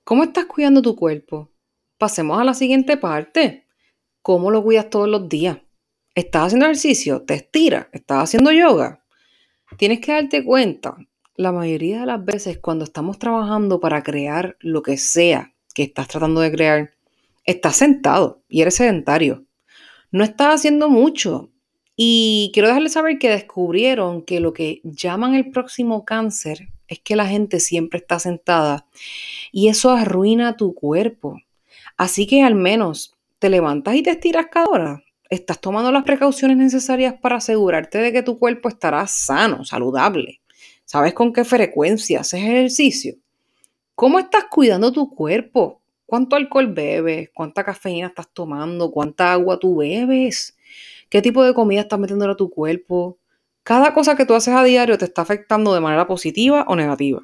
¿Cómo 0.05 0.25
estás 0.25 0.47
cuidando 0.47 0.81
tu 0.81 0.97
cuerpo? 0.97 1.53
Pasemos 1.99 2.41
a 2.41 2.45
la 2.45 2.55
siguiente 2.55 2.97
parte. 2.97 3.67
¿Cómo 4.23 4.51
lo 4.51 4.63
cuidas 4.63 4.89
todos 4.89 5.09
los 5.09 5.29
días? 5.29 5.59
¿Estás 6.15 6.47
haciendo 6.47 6.65
ejercicio? 6.65 7.23
¿Te 7.27 7.35
estiras? 7.35 7.89
¿Estás 7.93 8.25
haciendo 8.25 8.53
yoga? 8.53 9.05
Tienes 9.77 10.01
que 10.01 10.13
darte 10.13 10.43
cuenta, 10.43 10.97
la 11.39 11.53
mayoría 11.53 12.01
de 12.01 12.07
las 12.07 12.23
veces 12.23 12.59
cuando 12.59 12.85
estamos 12.85 13.19
trabajando 13.19 13.81
para 13.81 14.03
crear 14.03 14.59
lo 14.61 14.83
que 14.83 14.99
sea 14.99 15.55
que 15.75 15.85
estás 15.85 16.09
tratando 16.09 16.43
de 16.43 16.51
crear, 16.53 16.91
estás 17.45 17.77
sentado 17.77 18.43
y 18.49 18.61
eres 18.61 18.75
sedentario 18.75 19.49
no 20.11 20.25
estaba 20.25 20.55
haciendo 20.55 20.89
mucho. 20.89 21.51
Y 21.97 22.51
quiero 22.55 22.69
dejarles 22.69 22.93
saber 22.93 23.19
que 23.19 23.31
descubrieron 23.31 24.23
que 24.23 24.41
lo 24.41 24.53
que 24.53 24.81
llaman 24.85 25.35
el 25.35 25.51
próximo 25.51 26.05
cáncer 26.05 26.69
es 26.87 27.01
que 27.01 27.17
la 27.17 27.27
gente 27.27 27.59
siempre 27.61 27.99
está 27.99 28.19
sentada 28.19 28.87
y 29.51 29.69
eso 29.69 29.91
arruina 29.91 30.57
tu 30.57 30.75
cuerpo. 30.75 31.41
Así 31.97 32.27
que 32.27 32.43
al 32.43 32.55
menos 32.55 33.17
te 33.41 33.51
levantas 33.51 33.97
y 33.97 34.03
te 34.03 34.11
estiras 34.11 34.47
cada 34.51 34.67
hora. 34.67 35.05
Estás 35.29 35.61
tomando 35.61 35.91
las 35.91 36.05
precauciones 36.05 36.57
necesarias 36.57 37.15
para 37.21 37.37
asegurarte 37.37 37.99
de 37.99 38.13
que 38.13 38.23
tu 38.23 38.39
cuerpo 38.39 38.69
estará 38.69 39.07
sano, 39.09 39.65
saludable. 39.65 40.41
¿Sabes 40.91 41.13
con 41.13 41.35
qué 41.35 41.45
frecuencia 41.45 42.21
haces 42.21 42.41
ejercicio? 42.41 43.17
¿Cómo 43.95 44.19
estás 44.19 44.45
cuidando 44.51 44.91
tu 44.91 45.15
cuerpo? 45.15 45.83
¿Cuánto 46.07 46.35
alcohol 46.35 46.73
bebes? 46.73 47.29
¿Cuánta 47.35 47.63
cafeína 47.63 48.07
estás 48.07 48.33
tomando? 48.33 48.91
¿Cuánta 48.91 49.35
agua 49.35 49.59
tú 49.59 49.77
bebes? 49.77 50.57
¿Qué 51.11 51.21
tipo 51.21 51.45
de 51.45 51.53
comida 51.53 51.83
estás 51.83 51.99
metiendo 51.99 52.25
a 52.25 52.35
tu 52.35 52.49
cuerpo? 52.49 53.19
Cada 53.65 53.93
cosa 53.93 54.17
que 54.17 54.25
tú 54.25 54.33
haces 54.33 54.55
a 54.55 54.65
diario 54.65 54.97
te 54.97 55.05
está 55.05 55.21
afectando 55.21 55.75
de 55.75 55.81
manera 55.81 56.07
positiva 56.07 56.65
o 56.69 56.75
negativa. 56.75 57.23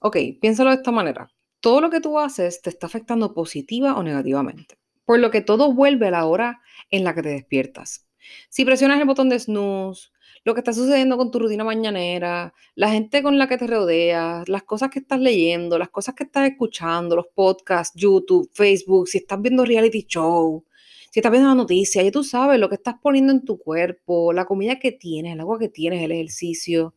Ok, 0.00 0.16
piénsalo 0.40 0.70
de 0.70 0.76
esta 0.76 0.90
manera. 0.90 1.30
Todo 1.60 1.80
lo 1.80 1.90
que 1.90 2.00
tú 2.00 2.18
haces 2.18 2.60
te 2.60 2.70
está 2.70 2.88
afectando 2.88 3.34
positiva 3.34 3.94
o 3.94 4.02
negativamente. 4.02 4.74
Por 5.04 5.20
lo 5.20 5.30
que 5.30 5.42
todo 5.42 5.72
vuelve 5.72 6.08
a 6.08 6.10
la 6.10 6.24
hora 6.24 6.60
en 6.90 7.04
la 7.04 7.14
que 7.14 7.22
te 7.22 7.28
despiertas. 7.28 8.08
Si 8.48 8.64
presionas 8.64 8.98
el 8.98 9.06
botón 9.06 9.28
de 9.28 9.38
snooze, 9.38 10.08
lo 10.44 10.54
que 10.54 10.60
está 10.60 10.72
sucediendo 10.74 11.16
con 11.16 11.30
tu 11.30 11.38
rutina 11.38 11.64
mañanera, 11.64 12.52
la 12.74 12.90
gente 12.90 13.22
con 13.22 13.38
la 13.38 13.48
que 13.48 13.56
te 13.56 13.66
rodeas, 13.66 14.48
las 14.48 14.62
cosas 14.62 14.90
que 14.90 14.98
estás 14.98 15.18
leyendo, 15.18 15.78
las 15.78 15.88
cosas 15.88 16.14
que 16.14 16.24
estás 16.24 16.50
escuchando, 16.50 17.16
los 17.16 17.28
podcasts, 17.34 17.98
YouTube, 17.98 18.50
Facebook, 18.52 19.08
si 19.08 19.18
estás 19.18 19.40
viendo 19.40 19.64
reality 19.64 20.04
show, 20.06 20.64
si 21.10 21.20
estás 21.20 21.32
viendo 21.32 21.48
la 21.48 21.54
noticia, 21.54 22.02
ya 22.02 22.10
tú 22.10 22.22
sabes 22.24 22.60
lo 22.60 22.68
que 22.68 22.74
estás 22.74 22.96
poniendo 23.00 23.32
en 23.32 23.44
tu 23.44 23.58
cuerpo, 23.58 24.32
la 24.32 24.44
comida 24.44 24.78
que 24.78 24.92
tienes, 24.92 25.32
el 25.32 25.40
agua 25.40 25.58
que 25.58 25.68
tienes, 25.68 26.02
el 26.02 26.12
ejercicio. 26.12 26.94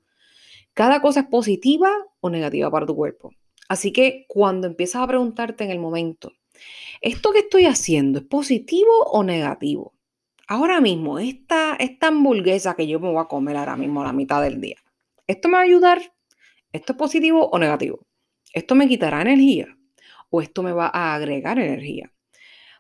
Cada 0.74 1.02
cosa 1.02 1.22
es 1.22 1.28
positiva 1.28 1.92
o 2.20 2.30
negativa 2.30 2.70
para 2.70 2.86
tu 2.86 2.96
cuerpo. 2.96 3.32
Así 3.70 3.94
que 3.94 4.26
cuando 4.28 4.68
empiezas 4.68 5.02
a 5.02 5.08
preguntarte 5.08 5.64
en 5.64 5.72
el 5.72 5.80
momento, 5.80 6.34
¿esto 7.02 7.32
que 7.32 7.40
estoy 7.40 7.66
haciendo 7.66 8.20
es 8.20 8.26
positivo 8.26 8.92
o 9.12 9.24
negativo? 9.24 9.94
Ahora 10.48 10.82
mismo, 10.82 11.20
esta, 11.20 11.76
esta 11.76 12.08
hamburguesa 12.08 12.76
que 12.76 12.88
yo 12.88 13.00
me 13.00 13.12
voy 13.12 13.22
a 13.22 13.28
comer 13.28 13.58
ahora 13.58 13.76
mismo 13.76 14.02
a 14.02 14.06
la 14.06 14.14
mitad 14.14 14.42
del 14.42 14.60
día, 14.60 14.78
¿esto 15.28 15.50
me 15.50 15.56
va 15.56 15.60
a 15.60 15.64
ayudar? 15.64 16.02
¿Esto 16.72 16.94
es 16.94 16.98
positivo 16.98 17.50
o 17.50 17.60
negativo? 17.60 18.06
¿Esto 18.54 18.76
me 18.76 18.88
quitará 18.88 19.22
energía 19.22 19.78
o 20.30 20.42
esto 20.42 20.64
me 20.64 20.72
va 20.72 20.90
a 20.94 21.16
agregar 21.16 21.60
energía? 21.60 22.12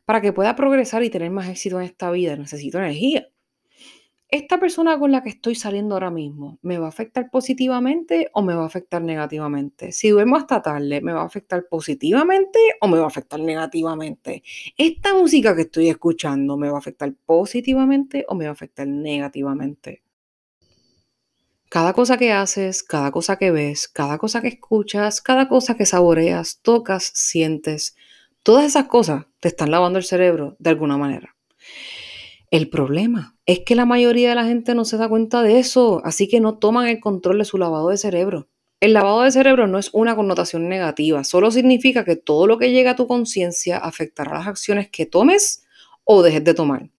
Para 0.05 0.21
que 0.21 0.33
pueda 0.33 0.55
progresar 0.55 1.03
y 1.03 1.09
tener 1.09 1.31
más 1.31 1.49
éxito 1.49 1.79
en 1.79 1.85
esta 1.85 2.09
vida 2.11 2.35
necesito 2.35 2.77
energía. 2.77 3.27
Esta 4.29 4.59
persona 4.59 4.99
con 4.99 5.11
la 5.11 5.23
que 5.23 5.29
estoy 5.29 5.55
saliendo 5.55 5.95
ahora 5.95 6.11
mismo, 6.11 6.59
¿me 6.61 6.77
va 6.77 6.87
a 6.87 6.89
afectar 6.89 7.29
positivamente 7.29 8.29
o 8.33 8.41
me 8.41 8.55
va 8.55 8.63
a 8.63 8.67
afectar 8.67 9.01
negativamente? 9.01 9.93
Si 9.93 10.09
duermo 10.09 10.35
hasta 10.35 10.61
tarde, 10.61 10.99
¿me 11.01 11.13
va 11.13 11.21
a 11.21 11.25
afectar 11.25 11.65
positivamente 11.69 12.59
o 12.81 12.89
me 12.89 12.97
va 12.97 13.05
a 13.05 13.07
afectar 13.07 13.39
negativamente? 13.39 14.43
Esta 14.77 15.13
música 15.13 15.55
que 15.55 15.61
estoy 15.61 15.87
escuchando, 15.87 16.57
¿me 16.57 16.69
va 16.69 16.75
a 16.75 16.79
afectar 16.79 17.13
positivamente 17.25 18.25
o 18.27 18.35
me 18.35 18.45
va 18.45 18.49
a 18.49 18.53
afectar 18.53 18.85
negativamente? 18.85 20.03
Cada 21.69 21.93
cosa 21.93 22.17
que 22.17 22.31
haces, 22.31 22.83
cada 22.83 23.11
cosa 23.11 23.37
que 23.37 23.51
ves, 23.51 23.87
cada 23.87 24.17
cosa 24.17 24.41
que 24.41 24.47
escuchas, 24.49 25.21
cada 25.21 25.47
cosa 25.47 25.75
que 25.75 25.85
saboreas, 25.85 26.59
tocas, 26.61 27.11
sientes, 27.13 27.95
todas 28.43 28.65
esas 28.65 28.87
cosas 28.87 29.25
te 29.39 29.49
están 29.49 29.71
lavando 29.71 29.99
el 29.99 30.05
cerebro 30.05 30.55
de 30.59 30.69
alguna 30.69 30.97
manera. 30.97 31.35
El 32.49 32.69
problema 32.69 33.37
es 33.45 33.59
que 33.65 33.75
la 33.75 33.85
mayoría 33.85 34.29
de 34.29 34.35
la 34.35 34.45
gente 34.45 34.73
no 34.73 34.85
se 34.85 34.97
da 34.97 35.09
cuenta 35.09 35.41
de 35.41 35.59
eso, 35.59 36.01
así 36.05 36.29
que 36.29 36.39
no 36.39 36.57
toman 36.57 36.87
el 36.87 37.01
control 37.01 37.39
de 37.39 37.45
su 37.45 37.57
lavado 37.57 37.89
de 37.89 37.97
cerebro. 37.97 38.47
El 38.79 38.93
lavado 38.93 39.23
de 39.23 39.31
cerebro 39.31 39.67
no 39.67 39.79
es 39.79 39.89
una 39.91 40.15
connotación 40.15 40.69
negativa, 40.69 41.23
solo 41.23 41.51
significa 41.51 42.05
que 42.05 42.15
todo 42.15 42.47
lo 42.47 42.57
que 42.57 42.71
llega 42.71 42.91
a 42.91 42.95
tu 42.95 43.07
conciencia 43.07 43.77
afectará 43.77 44.33
las 44.37 44.47
acciones 44.47 44.89
que 44.89 45.05
tomes 45.05 45.65
o 46.03 46.23
dejes 46.23 46.43
de 46.43 46.53
tomar. 46.53 46.89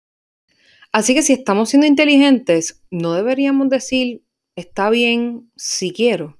Así 0.92 1.14
que 1.14 1.22
si 1.22 1.32
estamos 1.34 1.70
siendo 1.70 1.86
inteligentes, 1.86 2.82
no 2.90 3.14
deberíamos 3.14 3.68
decir, 3.68 4.24
está 4.56 4.90
bien 4.90 5.50
si 5.56 5.92
quiero. 5.92 6.38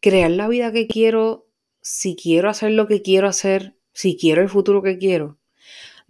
Crear 0.00 0.30
la 0.30 0.48
vida 0.48 0.72
que 0.72 0.86
quiero, 0.86 1.48
si 1.80 2.16
quiero 2.16 2.48
hacer 2.48 2.72
lo 2.72 2.88
que 2.88 3.02
quiero 3.02 3.28
hacer, 3.28 3.76
si 3.92 4.16
quiero 4.16 4.42
el 4.42 4.48
futuro 4.48 4.82
que 4.82 4.98
quiero. 4.98 5.39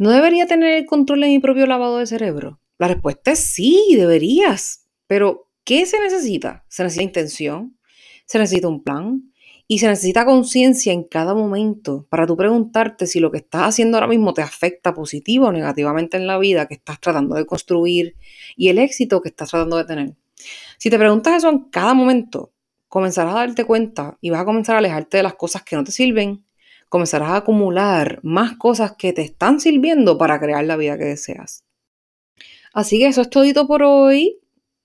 ¿No 0.01 0.09
debería 0.09 0.47
tener 0.47 0.79
el 0.79 0.87
control 0.87 1.21
de 1.21 1.27
mi 1.27 1.41
propio 1.41 1.67
lavado 1.67 1.99
de 1.99 2.07
cerebro? 2.07 2.59
La 2.79 2.89
respuesta 2.89 3.33
es 3.33 3.41
sí, 3.41 3.97
deberías. 3.99 4.87
Pero, 5.07 5.51
¿qué 5.63 5.85
se 5.85 6.01
necesita? 6.01 6.65
Se 6.69 6.83
necesita 6.83 7.05
intención, 7.05 7.77
se 8.25 8.39
necesita 8.39 8.69
un 8.69 8.83
plan 8.83 9.31
y 9.69 9.81
se 9.81 9.89
necesita 9.89 10.25
conciencia 10.25 10.95
en 10.95 11.05
cada 11.05 11.35
momento 11.35 12.07
para 12.09 12.27
tú 12.27 12.35
preguntarte 12.35 13.07
si 13.07 13.21
lo 13.21 13.31
que 13.31 13.37
estás 13.37 13.69
haciendo 13.69 13.99
ahora 13.99 14.07
mismo 14.07 14.33
te 14.33 14.41
afecta 14.41 14.95
positivo 14.95 15.49
o 15.49 15.53
negativamente 15.53 16.17
en 16.17 16.27
la 16.27 16.39
vida 16.39 16.67
que 16.67 16.77
estás 16.77 16.99
tratando 16.99 17.35
de 17.35 17.45
construir 17.45 18.17
y 18.57 18.71
el 18.71 18.79
éxito 18.79 19.21
que 19.21 19.29
estás 19.29 19.51
tratando 19.51 19.77
de 19.77 19.85
tener. 19.85 20.15
Si 20.79 20.89
te 20.89 20.99
preguntas 20.99 21.37
eso 21.37 21.51
en 21.51 21.69
cada 21.69 21.93
momento, 21.93 22.55
comenzarás 22.89 23.35
a 23.35 23.41
darte 23.41 23.67
cuenta 23.67 24.17
y 24.23 24.31
vas 24.31 24.41
a 24.41 24.45
comenzar 24.47 24.77
a 24.77 24.79
alejarte 24.79 25.19
de 25.19 25.25
las 25.25 25.35
cosas 25.35 25.63
que 25.63 25.77
no 25.77 25.85
te 25.85 25.93
sirven 25.93 26.47
comenzarás 26.91 27.31
a 27.31 27.37
acumular 27.37 28.21
más 28.23 28.59
cosas 28.59 28.93
que 28.99 29.15
te 29.15 29.23
están 29.23 29.61
sirviendo 29.61 30.19
para 30.19 30.39
crear 30.39 30.63
la 30.65 30.77
vida 30.77 30.99
que 30.99 31.05
deseas. 31.05 31.65
Así 32.75 32.99
que 32.99 33.07
eso 33.07 33.23
es 33.23 33.31
todito 33.31 33.67
por 33.67 33.83
hoy. 33.83 34.37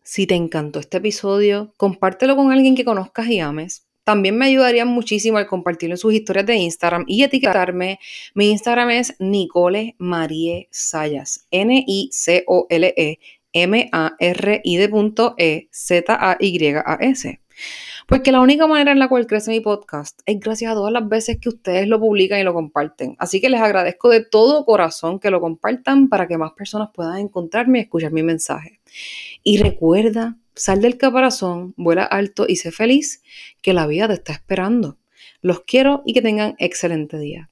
Si 0.02 0.26
te 0.26 0.36
encantó 0.36 0.80
este 0.80 0.98
episodio, 0.98 1.74
compártelo 1.76 2.38
con 2.38 2.54
alguien 2.54 2.76
que 2.76 2.86
conozcas 2.86 3.28
y 3.28 3.41
ames. 3.41 3.86
También 4.06 4.38
me 4.38 4.46
ayudaría 4.46 4.86
muchísimo 4.86 5.39
al 5.39 5.48
compartirlo 5.48 5.96
en 5.96 5.98
sus 5.98 6.13
historias 6.13 6.46
de 6.46 6.56
Instagram 6.56 7.04
y 7.08 7.24
etiquetarme. 7.24 8.00
Mi 8.36 8.52
Instagram 8.52 8.91
es 8.91 9.15
Nicole 9.20 9.96
Marie 9.98 10.70
Sayas. 10.72 11.48
N-I-C-O-L-E 11.50 13.20
M-A-R-I 13.56 14.78
de 14.78 14.89
punto 14.89 15.34
E 15.38 15.70
Z-A-Y-A-S. 15.72 17.39
Porque 18.08 18.32
la 18.32 18.39
única 18.39 18.68
manera 18.68 18.91
en 18.91 19.00
la 19.00 19.10
cual 19.10 19.26
crece 19.26 19.50
mi 19.50 19.62
podcast 19.62 20.22
es 20.28 20.39
gracias 20.39 20.72
a 20.72 20.76
todas 20.76 20.94
las 20.94 21.08
veces 21.10 21.39
que 21.39 21.50
ustedes 21.50 21.88
lo 21.88 22.00
publican 22.00 22.39
y 22.39 22.44
lo 22.44 22.54
comparten. 22.54 23.15
Así 23.18 23.41
que 23.41 23.50
les 23.50 23.62
agradezco 23.62 24.10
de 24.10 24.24
todo 24.24 24.63
corazón 24.63 25.20
que 25.20 25.32
lo 25.32 25.41
compartan 25.41 26.08
para 26.08 26.28
que 26.28 26.38
más 26.38 26.52
personas 26.54 26.89
puedan 26.94 27.18
encontrarme 27.18 27.80
y 27.80 27.82
escuchar 27.82 28.12
mi 28.12 28.22
mensaje. 28.22 28.80
Y 29.44 29.58
recuerda, 29.58 30.38
sal 30.54 30.82
del 30.82 30.98
caparazón, 30.98 31.74
vuela 31.78 32.04
alto 32.04 32.46
y 32.48 32.58
sé 32.58 32.72
feliz, 32.72 33.24
que 33.62 33.74
la 33.74 33.88
vida 33.88 34.08
te 34.08 34.13
está 34.13 34.34
esperando. 34.34 35.00
Los 35.41 35.62
quiero 35.62 36.04
y 36.06 36.13
que 36.13 36.22
tengan 36.22 36.56
excelente 36.60 37.18
día. 37.18 37.50